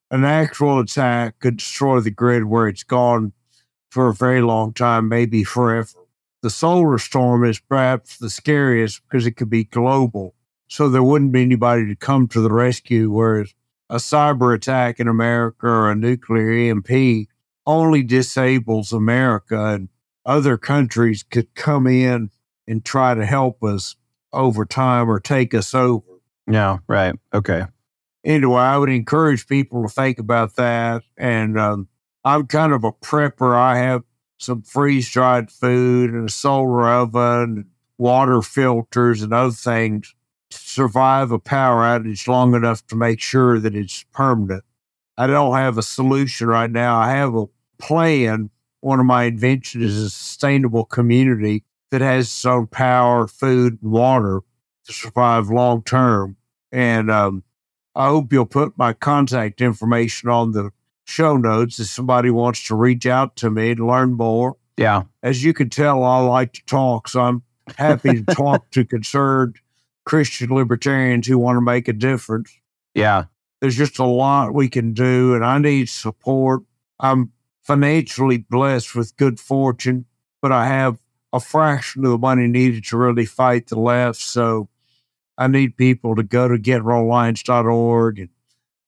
an 0.10 0.26
actual 0.26 0.80
attack 0.80 1.40
could 1.40 1.58
destroy 1.58 2.00
the 2.00 2.12
grid 2.12 2.46
where 2.46 2.68
it's 2.68 2.84
gone 2.84 3.34
for 3.90 4.10
a 4.10 4.14
very 4.14 4.42
long 4.42 4.74
time, 4.74 5.08
maybe 5.08 5.44
forever. 5.44 6.00
The 6.42 6.50
solar 6.50 6.98
storm 6.98 7.46
is 7.46 7.60
perhaps 7.60 8.18
the 8.18 8.30
scariest 8.30 9.02
because 9.04 9.26
it 9.26 9.34
could 9.34 9.50
be 9.50 9.64
global. 9.64 10.34
So 10.72 10.88
there 10.88 11.04
wouldn't 11.04 11.34
be 11.34 11.42
anybody 11.42 11.86
to 11.88 11.98
come 11.98 12.30
to 12.30 12.40
the 12.40 12.50
rescue, 12.50 13.12
whereas 13.12 13.54
a 13.90 13.98
cyber 13.98 14.56
attack 14.56 15.02
in 15.02 15.10
America 15.10 15.68
or 15.68 15.92
a 15.92 15.96
nuclear 15.96 16.50
EMP 16.50 17.28
only 17.66 18.04
disables 18.04 18.94
America 18.94 19.62
and 19.62 19.90
other 20.26 20.58
countries 20.58 21.24
could 21.24 21.54
come 21.56 21.88
in 21.88 22.30
and 22.70 22.86
try 22.86 23.14
to 23.14 23.26
help 23.26 23.62
us 23.62 23.98
over 24.32 24.64
time 24.64 25.10
or 25.10 25.20
take 25.20 25.54
us 25.54 25.74
over. 25.74 26.06
Yeah. 26.50 26.78
Right. 26.88 27.16
Okay. 27.34 27.66
Anyway, 28.24 28.62
I 28.62 28.78
would 28.78 28.90
encourage 28.90 29.48
people 29.48 29.84
to 29.84 29.90
think 29.90 30.20
about 30.20 30.56
that. 30.56 31.04
And 31.18 31.60
um, 31.60 31.90
I'm 32.24 32.48
kind 32.48 32.72
of 32.72 32.86
a 32.86 32.94
prepper. 32.94 33.54
I 33.54 33.78
have 33.78 34.04
some 34.38 34.62
freeze 34.62 35.10
dried 35.10 35.52
food 35.52 36.12
and 36.12 36.30
a 36.30 36.32
solar 36.32 36.88
oven, 36.88 37.72
water 37.98 38.42
filters, 38.42 39.22
and 39.22 39.34
other 39.34 39.52
things 39.52 40.16
survive 40.54 41.32
a 41.32 41.40
power 41.40 41.84
outage 41.84 42.28
long 42.28 42.56
enough 42.56 42.86
to 42.88 42.96
make 42.96 43.20
sure 43.20 43.60
that 43.60 43.76
it's 43.76 44.06
permanent. 44.12 44.64
I 45.18 45.28
don't 45.28 45.56
have 45.56 45.78
a 45.78 45.84
solution 45.84 46.48
right 46.48 46.72
now. 46.72 46.98
I 46.98 47.12
have 47.12 47.36
a 47.36 47.46
plan. 47.78 48.50
One 48.80 49.00
of 49.00 49.06
my 49.06 49.26
inventions 49.26 49.84
is 49.84 50.04
a 50.04 50.10
sustainable 50.10 50.86
community 50.86 51.64
that 51.92 52.02
has 52.02 52.26
its 52.26 52.46
own 52.46 52.68
power, 52.68 53.28
food, 53.28 53.80
and 53.82 53.92
water 53.92 54.42
to 54.86 54.94
survive 54.94 55.50
long 55.50 55.84
term. 55.84 56.38
And 56.72 57.12
um, 57.12 57.44
I 57.96 58.08
hope 58.08 58.32
you'll 58.32 58.46
put 58.46 58.78
my 58.78 58.94
contact 58.94 59.62
information 59.62 60.30
on 60.30 60.54
the 60.54 60.72
show 61.06 61.38
notes 61.38 61.80
if 61.80 61.88
somebody 61.88 62.30
wants 62.30 62.66
to 62.68 62.76
reach 62.76 63.06
out 63.06 63.36
to 63.38 63.50
me 63.50 63.72
and 63.72 63.86
learn 63.86 64.14
more. 64.14 64.56
Yeah. 64.78 65.04
As 65.22 65.44
you 65.44 65.54
can 65.54 65.70
tell, 65.70 66.04
I 66.04 66.20
like 66.22 66.54
to 66.54 66.66
talk, 66.66 67.10
so 67.10 67.22
I'm 67.22 67.44
happy 67.78 68.24
to 68.24 68.36
talk 68.36 68.72
to 68.72 68.86
concerned 68.86 69.58
Christian 70.06 70.54
libertarians 70.54 71.28
who 71.28 71.38
want 71.38 71.58
to 71.58 71.62
make 71.62 71.88
a 71.88 71.94
difference. 71.94 72.52
Yeah. 72.94 73.26
There's 73.60 73.78
just 73.78 74.00
a 74.00 74.06
lot 74.06 74.54
we 74.54 74.70
can 74.70 74.94
do, 74.94 75.36
and 75.36 75.46
I 75.46 75.60
need 75.60 75.90
support. 75.90 76.64
I'm 77.00 77.32
financially 77.62 78.38
blessed 78.38 78.96
with 78.96 79.18
good 79.18 79.40
fortune, 79.40 80.06
but 80.42 80.52
I 80.52 80.68
have 80.68 80.98
a 81.32 81.40
fraction 81.40 82.04
of 82.06 82.12
the 82.12 82.18
money 82.18 82.48
needed 82.48 82.84
to 82.86 82.98
really 82.98 83.26
fight 83.26 83.68
the 83.68 83.80
left. 83.80 84.20
So 84.20 84.70
I 85.38 85.48
need 85.48 85.78
people 85.78 86.16
to 86.16 86.24
go 86.24 86.48
to 86.48 86.58
getrealalliance.org 86.58 88.20
and 88.20 88.30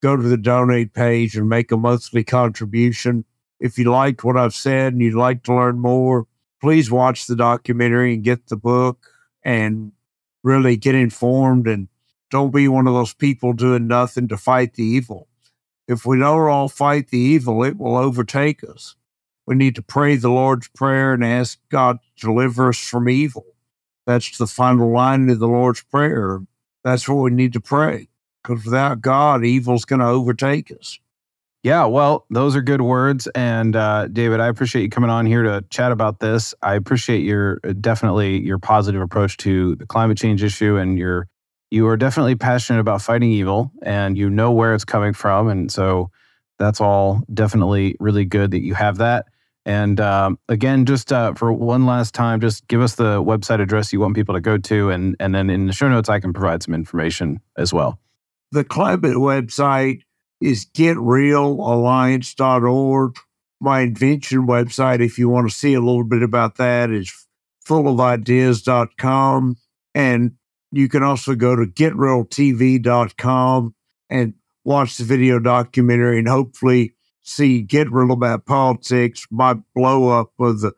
go 0.02 0.15
to 0.17 0.23
the 0.23 0.38
donate 0.38 0.93
page 0.93 1.38
and 1.38 1.47
make 1.47 1.71
a 1.71 1.78
monthly 1.78 2.23
contribution. 2.23 3.26
If 3.59 3.78
you 3.78 3.89
liked 3.89 4.24
what 4.24 4.38
I've 4.38 4.53
said 4.53 4.93
and 4.93 5.01
you'd 5.01 5.16
like 5.16 5.43
to 5.43 5.55
learn 5.55 5.80
more, 5.80 6.28
please 6.59 6.91
watch 6.91 7.28
the 7.28 7.36
documentary 7.36 8.14
and 8.14 8.24
get 8.24 8.47
the 8.47 8.57
book 8.57 9.07
and 9.43 9.93
really 10.44 10.76
get 10.76 10.96
informed 10.96 11.68
and 11.68 11.88
don't 12.30 12.54
be 12.54 12.68
one 12.68 12.88
of 12.88 12.94
those 12.94 13.14
people 13.14 13.54
doing 13.54 13.88
nothing 13.88 14.28
to 14.28 14.38
fight 14.38 14.74
the 14.74 14.84
evil. 14.84 15.28
If 15.88 16.06
we 16.06 16.18
don't 16.18 16.50
all 16.50 16.70
fight 16.70 17.10
the 17.10 17.18
evil, 17.18 17.64
it 17.64 17.78
will 17.78 17.98
overtake 17.98 18.64
us. 18.64 18.96
We 19.46 19.56
need 19.56 19.76
to 19.76 19.82
pray 19.82 20.16
the 20.16 20.30
Lord's 20.30 20.68
Prayer 20.70 21.14
and 21.14 21.24
ask 21.24 21.60
God 21.70 22.00
to 22.18 22.26
deliver 22.28 22.70
us 22.70 22.80
from 22.80 23.10
evil. 23.10 23.46
That's 24.06 24.38
the 24.38 24.48
final 24.48 24.91
line 24.91 25.30
of 25.30 25.39
the 25.39 25.48
Lord's 25.48 25.84
Prayer. 25.84 26.39
That's 26.84 27.08
what 27.08 27.16
we 27.16 27.32
need 27.32 27.54
to 27.54 27.60
pray. 27.60 28.10
Because 28.41 28.66
without 28.66 29.02
God, 29.02 29.46
evil's 29.46 29.86
going 29.86 30.00
to 30.00 30.06
overtake 30.06 30.72
us. 30.72 31.00
Yeah, 31.64 31.86
well, 31.86 32.26
those 32.30 32.57
are 32.57 32.61
good 32.61 32.82
words. 32.82 33.28
And 33.34 33.74
uh, 33.78 34.09
David, 34.09 34.41
I 34.41 34.47
appreciate 34.47 34.82
you 34.82 34.89
coming 34.89 35.09
on 35.09 35.26
here 35.26 35.43
to 35.43 35.64
chat 35.70 35.93
about 35.93 36.20
this. 36.20 36.53
I 36.61 36.76
appreciate 36.76 37.24
your 37.24 37.55
definitely 37.80 38.41
your 38.41 38.59
positive 38.59 39.01
approach 39.01 39.38
to 39.38 39.76
the 39.78 39.86
climate 39.86 40.18
change 40.18 40.43
issue 40.43 40.76
and 40.76 40.99
your 40.99 41.28
you 41.72 41.88
are 41.88 41.97
definitely 41.97 42.36
passionate 42.36 42.80
about 42.80 43.01
fighting 43.01 43.32
evil 43.32 43.72
and 43.82 44.18
you 44.18 44.30
know 44.30 44.51
where 44.51 44.76
it's 44.76 44.86
coming 44.86 45.14
from. 45.14 45.47
And 45.47 45.72
so 45.72 46.11
that's 46.59 46.82
all 46.82 47.24
definitely 47.34 47.95
really 47.99 48.26
good 48.26 48.51
that 48.51 48.61
you 48.61 48.76
have 48.76 48.97
that. 48.97 49.26
And 49.66 49.99
um, 50.01 50.38
again, 50.49 50.86
just 50.86 51.11
uh, 51.14 51.34
for 51.34 51.51
one 51.51 51.86
last 51.86 52.14
time, 52.14 52.41
just 52.41 52.68
give 52.68 52.82
us 52.82 52.95
the 52.95 53.24
website 53.24 53.61
address 53.61 53.93
you 53.93 54.01
want 54.01 54.16
people 54.16 54.36
to 54.36 54.41
go 54.41 54.57
to. 54.57 54.89
And, 54.89 55.16
and 55.20 55.34
then 55.34 55.49
in 55.49 55.66
the 55.66 55.74
show 55.74 55.88
notes, 55.88 56.09
I 56.09 56.20
can 56.20 56.34
provide 56.34 56.61
some 56.61 56.74
information 56.74 57.39
as 57.57 57.74
well. 57.74 57.99
The 58.51 58.66
Climate 58.66 59.16
website 59.16 60.01
is 60.44 60.66
getrealalliance.org. 60.66 63.16
My 63.62 63.80
invention 63.80 64.46
website, 64.46 65.00
if 65.00 65.18
you 65.18 65.30
want 65.30 65.50
to 65.50 65.56
see 65.56 65.74
a 65.74 65.80
little 65.80 66.04
bit 66.04 66.22
about 66.22 66.58
that, 66.58 66.91
is 66.91 67.10
fullofideas.com. 67.66 69.56
And 69.96 70.34
you 70.72 70.89
can 70.89 71.02
also 71.02 71.36
go 71.36 71.56
to 71.56 71.66
getrealtv.com 71.66 73.76
and 74.10 74.34
watch 74.66 74.98
the 74.98 75.06
video 75.06 75.39
documentary 75.39 76.20
and 76.20 76.28
hopefully 76.28 76.94
see 77.22 77.62
Get 77.62 77.89
Real 77.89 78.12
About 78.12 78.46
Politics, 78.46 79.26
my 79.32 79.56
blow 79.74 80.10
up 80.10 80.34
of 80.39 80.60
the 80.60 80.74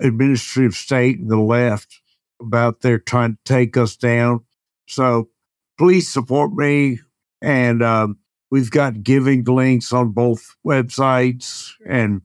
administrative 0.00 0.74
state 0.74 1.18
and 1.18 1.30
the 1.30 1.36
left 1.36 2.00
about 2.40 2.80
their 2.80 2.98
trying 2.98 3.34
to 3.34 3.38
take 3.44 3.76
us 3.76 3.94
down. 3.94 4.40
So 4.88 5.28
please 5.76 6.10
support 6.10 6.54
me. 6.54 7.00
And 7.42 7.82
um, 7.82 8.16
we've 8.52 8.70
got 8.70 9.02
giving 9.02 9.42
links 9.44 9.94
on 9.94 10.10
both 10.10 10.56
websites. 10.64 11.70
And 11.88 12.20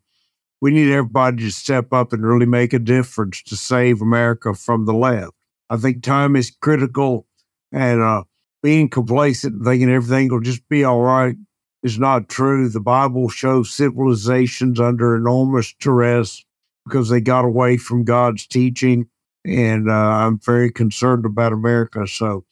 we 0.59 0.71
need 0.71 0.91
everybody 0.91 1.37
to 1.37 1.51
step 1.51 1.93
up 1.93 2.11
and 2.11 2.25
really 2.25 2.45
make 2.45 2.73
a 2.73 2.79
difference 2.79 3.41
to 3.43 3.55
save 3.55 4.01
America 4.01 4.53
from 4.53 4.85
the 4.85 4.93
left. 4.93 5.31
I 5.69 5.77
think 5.77 6.03
time 6.03 6.35
is 6.35 6.51
critical 6.51 7.25
and 7.71 8.01
uh, 8.01 8.25
being 8.61 8.89
complacent, 8.89 9.63
thinking 9.63 9.89
everything 9.89 10.27
will 10.29 10.41
just 10.41 10.67
be 10.67 10.83
all 10.83 11.01
right 11.01 11.37
is 11.81 11.97
not 11.97 12.27
true. 12.27 12.67
The 12.67 12.81
Bible 12.81 13.29
shows 13.29 13.73
civilizations 13.73 14.81
under 14.81 15.15
enormous 15.15 15.73
duress 15.79 16.43
because 16.85 17.07
they 17.07 17.21
got 17.21 17.45
away 17.45 17.77
from 17.77 18.03
God's 18.03 18.45
teaching. 18.45 19.07
And 19.45 19.89
uh, 19.89 19.93
I'm 19.93 20.39
very 20.39 20.71
concerned 20.73 21.25
about 21.25 21.53
America. 21.53 22.05
So 22.05 22.43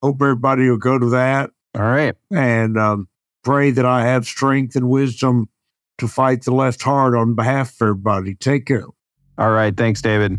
hope 0.00 0.22
everybody 0.22 0.70
will 0.70 0.76
go 0.76 1.00
to 1.00 1.10
that. 1.10 1.50
All 1.74 1.82
right. 1.82 2.14
And 2.30 2.78
um, 2.78 3.08
pray 3.44 3.70
that 3.70 3.86
I 3.86 4.04
have 4.04 4.26
strength 4.26 4.74
and 4.74 4.88
wisdom 4.88 5.48
to 5.98 6.08
fight 6.08 6.42
the 6.42 6.54
left 6.54 6.82
hard 6.82 7.14
on 7.14 7.34
behalf 7.34 7.74
of 7.80 7.82
everybody. 7.82 8.34
Take 8.34 8.66
care. 8.66 8.86
All 9.38 9.50
right. 9.50 9.76
Thanks, 9.76 10.02
David. 10.02 10.38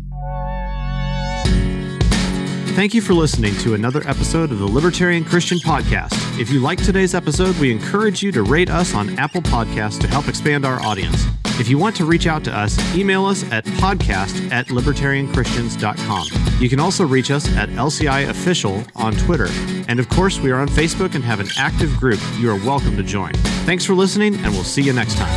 Thank 2.76 2.92
you 2.92 3.00
for 3.00 3.14
listening 3.14 3.54
to 3.60 3.72
another 3.72 4.06
episode 4.06 4.52
of 4.52 4.58
the 4.58 4.66
Libertarian 4.66 5.24
Christian 5.24 5.56
Podcast. 5.58 6.38
If 6.38 6.50
you 6.50 6.60
like 6.60 6.82
today's 6.82 7.14
episode, 7.14 7.56
we 7.56 7.72
encourage 7.72 8.22
you 8.22 8.30
to 8.32 8.42
rate 8.42 8.68
us 8.68 8.94
on 8.94 9.18
Apple 9.18 9.40
Podcasts 9.40 9.98
to 10.00 10.06
help 10.06 10.28
expand 10.28 10.66
our 10.66 10.78
audience. 10.82 11.24
If 11.58 11.68
you 11.68 11.78
want 11.78 11.96
to 11.96 12.04
reach 12.04 12.26
out 12.26 12.44
to 12.44 12.54
us, 12.54 12.78
email 12.94 13.24
us 13.24 13.42
at 13.50 13.64
podcast 13.64 14.52
at 14.52 14.66
libertarianchristians.com. 14.66 16.60
You 16.60 16.68
can 16.68 16.78
also 16.78 17.06
reach 17.06 17.30
us 17.30 17.48
at 17.56 17.70
LCI 17.70 18.28
Official 18.28 18.84
on 18.94 19.14
Twitter. 19.14 19.48
And 19.88 19.98
of 19.98 20.06
course, 20.10 20.38
we 20.38 20.50
are 20.50 20.60
on 20.60 20.68
Facebook 20.68 21.14
and 21.14 21.24
have 21.24 21.40
an 21.40 21.48
active 21.56 21.96
group 21.96 22.20
you 22.38 22.50
are 22.50 22.56
welcome 22.56 22.94
to 22.98 23.02
join. 23.02 23.32
Thanks 23.64 23.86
for 23.86 23.94
listening, 23.94 24.34
and 24.36 24.52
we'll 24.52 24.64
see 24.64 24.82
you 24.82 24.92
next 24.92 25.16
time. 25.16 25.32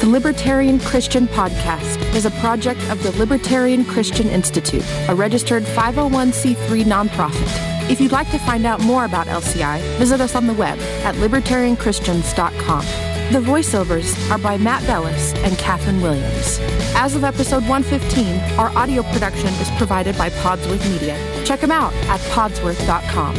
The 0.00 0.08
Libertarian 0.08 0.80
Christian 0.80 1.26
Podcast 1.28 2.00
is 2.14 2.24
a 2.24 2.30
project 2.30 2.80
of 2.88 3.02
the 3.02 3.12
Libertarian 3.18 3.84
Christian 3.84 4.28
Institute, 4.28 4.84
a 5.08 5.14
registered 5.14 5.64
501c3 5.64 6.84
nonprofit. 6.84 7.90
If 7.90 8.00
you'd 8.00 8.12
like 8.12 8.30
to 8.30 8.38
find 8.38 8.64
out 8.64 8.80
more 8.80 9.04
about 9.04 9.26
LCI, 9.26 9.80
visit 9.98 10.22
us 10.22 10.34
on 10.34 10.46
the 10.46 10.54
web 10.54 10.78
at 11.04 11.14
libertarianchristians.com. 11.16 13.07
The 13.30 13.40
voiceovers 13.40 14.30
are 14.30 14.38
by 14.38 14.56
Matt 14.56 14.86
Bellis 14.86 15.34
and 15.44 15.58
Katherine 15.58 16.00
Williams. 16.00 16.58
As 16.94 17.14
of 17.14 17.24
episode 17.24 17.62
115, 17.68 18.58
our 18.58 18.70
audio 18.70 19.02
production 19.02 19.48
is 19.48 19.68
provided 19.72 20.16
by 20.16 20.30
Podsworth 20.30 20.90
Media. 20.90 21.14
Check 21.44 21.60
them 21.60 21.70
out 21.70 21.92
at 22.08 22.20
podsworth.com. 22.32 23.34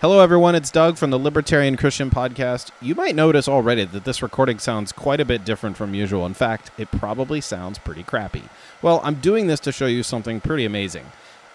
Hello, 0.00 0.20
everyone. 0.20 0.54
It's 0.54 0.70
Doug 0.70 0.98
from 0.98 1.10
the 1.10 1.18
Libertarian 1.18 1.76
Christian 1.76 2.10
Podcast. 2.10 2.70
You 2.80 2.94
might 2.94 3.16
notice 3.16 3.48
already 3.48 3.84
that 3.86 4.04
this 4.04 4.22
recording 4.22 4.60
sounds 4.60 4.92
quite 4.92 5.20
a 5.20 5.24
bit 5.24 5.44
different 5.44 5.76
from 5.76 5.94
usual. 5.94 6.26
In 6.26 6.34
fact, 6.34 6.70
it 6.78 6.90
probably 6.92 7.40
sounds 7.40 7.78
pretty 7.78 8.04
crappy. 8.04 8.42
Well, 8.82 9.00
I'm 9.04 9.14
doing 9.16 9.46
this 9.46 9.60
to 9.60 9.72
show 9.72 9.86
you 9.86 10.02
something 10.02 10.40
pretty 10.40 10.64
amazing. 10.64 11.06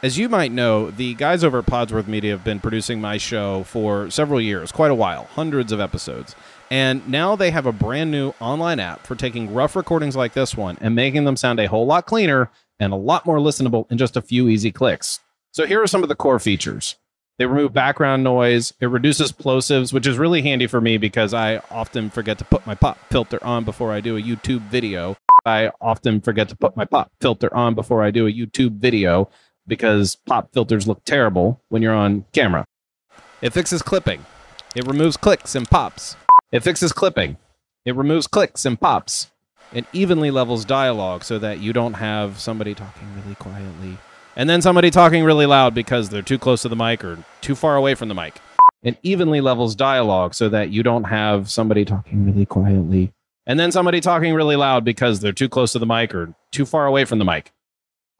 As 0.02 0.18
you 0.18 0.30
might 0.30 0.54
know, 0.54 0.92
the 0.92 1.14
guys 1.16 1.44
over 1.44 1.60
at 1.60 1.66
Podsworth 1.66 2.08
Media 2.08 2.32
have 2.32 2.44
been 2.44 2.62
producing 2.62 3.02
my 3.02 3.18
show 3.18 3.64
for 3.64 4.10
several 4.10 4.40
years, 4.40 4.72
quite 4.72 4.92
a 4.92 4.96
while, 4.96 5.26
hundreds 5.32 5.72
of 5.72 5.82
episodes. 5.82 6.36
And 6.72 7.08
now 7.10 7.36
they 7.36 7.52
have 7.52 7.66
a 7.66 7.72
brand 7.72 8.12
new 8.12 8.34
online 8.40 8.80
app 8.80 9.06
for 9.06 9.16
taking 9.16 9.54
rough 9.54 9.76
recordings 9.76 10.16
like 10.16 10.34
this 10.34 10.56
one 10.56 10.78
and 10.80 10.96
making 10.96 11.26
them 11.26 11.36
sound 11.36 11.60
a 11.60 11.68
whole 11.68 11.86
lot 11.86 12.06
cleaner 12.06 12.50
and 12.80 12.94
a 12.94 12.98
lot 12.98 13.26
more 13.26 13.40
listenable 13.40 13.92
in 13.92 13.98
just 13.98 14.16
a 14.16 14.22
few 14.22 14.48
easy 14.48 14.72
clicks. 14.72 15.20
So 15.52 15.66
here 15.66 15.82
are 15.82 15.88
some 15.88 16.04
of 16.04 16.10
the 16.10 16.16
core 16.16 16.40
features. 16.40 16.96
They 17.40 17.46
remove 17.46 17.74
background 17.74 18.24
noise. 18.24 18.74
It 18.80 18.88
reduces 18.88 19.32
plosives, 19.32 19.92
which 19.92 20.08
is 20.08 20.18
really 20.18 20.44
handy 20.44 20.68
for 20.68 20.80
me 20.80 20.98
because 20.98 21.34
I 21.34 21.58
often 21.72 22.10
forget 22.10 22.38
to 22.38 22.46
put 22.46 22.66
my 22.66 22.76
pop 22.76 23.00
filter 23.10 23.44
on 23.44 23.64
before 23.66 23.92
I 23.92 24.00
do 24.00 24.16
a 24.16 24.22
YouTube 24.22 24.62
video. 24.70 25.18
I 25.48 25.72
often 25.82 26.22
forget 26.22 26.50
to 26.50 26.56
put 26.56 26.76
my 26.76 26.86
pop 26.86 27.12
filter 27.22 27.54
on 27.56 27.76
before 27.76 28.04
I 28.04 28.12
do 28.12 28.28
a 28.28 28.32
YouTube 28.32 28.80
video 28.80 29.30
because 29.66 30.16
pop 30.16 30.54
filters 30.54 30.88
look 30.88 31.04
terrible 31.06 31.62
when 31.70 31.82
you're 31.82 31.94
on 31.94 32.26
camera. 32.34 32.66
It 33.42 33.54
fixes 33.54 33.82
clipping. 33.82 34.26
It 34.76 34.86
removes 34.88 35.18
clicks 35.18 35.56
and 35.56 35.70
pops. 35.70 36.16
It 36.52 36.64
fixes 36.64 36.92
clipping. 36.92 37.38
It 37.86 37.96
removes 37.96 38.28
clicks 38.28 38.66
and 38.66 38.80
pops. 38.80 39.32
It 39.74 39.86
evenly 39.94 40.32
levels 40.32 40.66
dialogue 40.66 41.24
so 41.24 41.40
that 41.40 41.60
you 41.60 41.74
don't 41.74 41.94
have 41.94 42.40
somebody 42.40 42.74
talking 42.74 43.08
really 43.16 43.36
quietly 43.36 43.98
and 44.38 44.48
then 44.48 44.62
somebody 44.62 44.92
talking 44.92 45.24
really 45.24 45.48
loud 45.48 45.74
because 45.74 46.10
they're 46.10 46.22
too 46.22 46.38
close 46.38 46.62
to 46.62 46.70
the 46.70 46.76
mic 46.76 47.04
or 47.04 47.18
too 47.42 47.56
far 47.56 47.76
away 47.76 47.96
from 47.96 48.08
the 48.08 48.14
mic. 48.14 48.36
It 48.84 48.98
evenly 49.02 49.42
levels 49.42 49.76
dialogue 49.76 50.36
so 50.36 50.48
that 50.50 50.70
you 50.70 50.84
don't 50.84 51.06
have 51.06 51.50
somebody 51.50 51.84
talking 51.84 52.24
really 52.24 52.46
quietly 52.46 53.12
and 53.48 53.60
then 53.60 53.72
somebody 53.72 54.00
talking 54.00 54.36
really 54.36 54.56
loud 54.56 54.86
because 54.86 55.20
they're 55.20 55.32
too 55.32 55.50
close 55.50 55.72
to 55.72 55.80
the 55.80 55.88
mic 55.88 56.14
or 56.14 56.36
too 56.52 56.66
far 56.66 56.86
away 56.86 57.06
from 57.06 57.18
the 57.18 57.26
mic. 57.26 57.52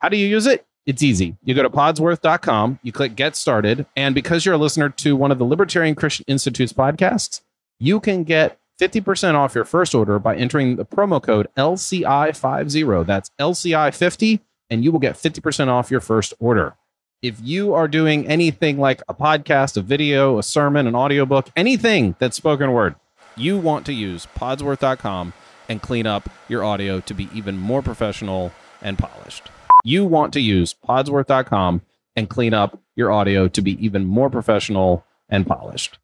How 0.00 0.08
do 0.08 0.16
you 0.16 0.26
use 0.26 0.46
it? 0.46 0.66
It's 0.86 1.02
easy. 1.02 1.36
You 1.44 1.54
go 1.54 1.62
to 1.62 1.70
podsworth.com, 1.70 2.80
you 2.82 2.90
click 2.90 3.14
get 3.14 3.36
started, 3.36 3.86
and 3.94 4.14
because 4.14 4.44
you're 4.44 4.54
a 4.54 4.58
listener 4.58 4.88
to 4.88 5.14
one 5.14 5.30
of 5.30 5.38
the 5.38 5.44
Libertarian 5.44 5.94
Christian 5.94 6.24
Institute's 6.26 6.72
podcasts, 6.72 7.42
you 7.78 8.00
can 8.00 8.24
get 8.24 8.58
50% 8.80 9.34
off 9.34 9.54
your 9.54 9.64
first 9.64 9.94
order 9.94 10.18
by 10.18 10.34
entering 10.34 10.76
the 10.76 10.84
promo 10.84 11.22
code 11.22 11.46
LCI50. 11.56 13.06
That's 13.06 13.30
LCI50 13.38 14.40
and 14.70 14.84
you 14.84 14.92
will 14.92 14.98
get 14.98 15.16
50% 15.16 15.68
off 15.68 15.90
your 15.90 16.00
first 16.00 16.34
order. 16.38 16.76
If 17.20 17.40
you 17.42 17.74
are 17.74 17.88
doing 17.88 18.26
anything 18.28 18.78
like 18.78 19.02
a 19.08 19.14
podcast, 19.14 19.76
a 19.76 19.82
video, 19.82 20.38
a 20.38 20.42
sermon, 20.42 20.86
an 20.86 20.94
audiobook, 20.94 21.48
anything 21.56 22.14
that's 22.18 22.36
spoken 22.36 22.72
word, 22.72 22.94
you 23.38 23.58
want 23.58 23.86
to 23.86 23.92
use 23.92 24.26
podsworth.com 24.36 25.32
and 25.68 25.82
clean 25.82 26.06
up 26.06 26.28
your 26.48 26.64
audio 26.64 27.00
to 27.00 27.14
be 27.14 27.28
even 27.34 27.56
more 27.58 27.82
professional 27.82 28.52
and 28.80 28.98
polished. 28.98 29.50
You 29.84 30.04
want 30.04 30.32
to 30.32 30.40
use 30.40 30.74
podsworth.com 30.74 31.82
and 32.16 32.28
clean 32.28 32.54
up 32.54 32.80
your 32.96 33.12
audio 33.12 33.48
to 33.48 33.62
be 33.62 33.84
even 33.84 34.06
more 34.06 34.30
professional 34.30 35.04
and 35.28 35.46
polished. 35.46 35.98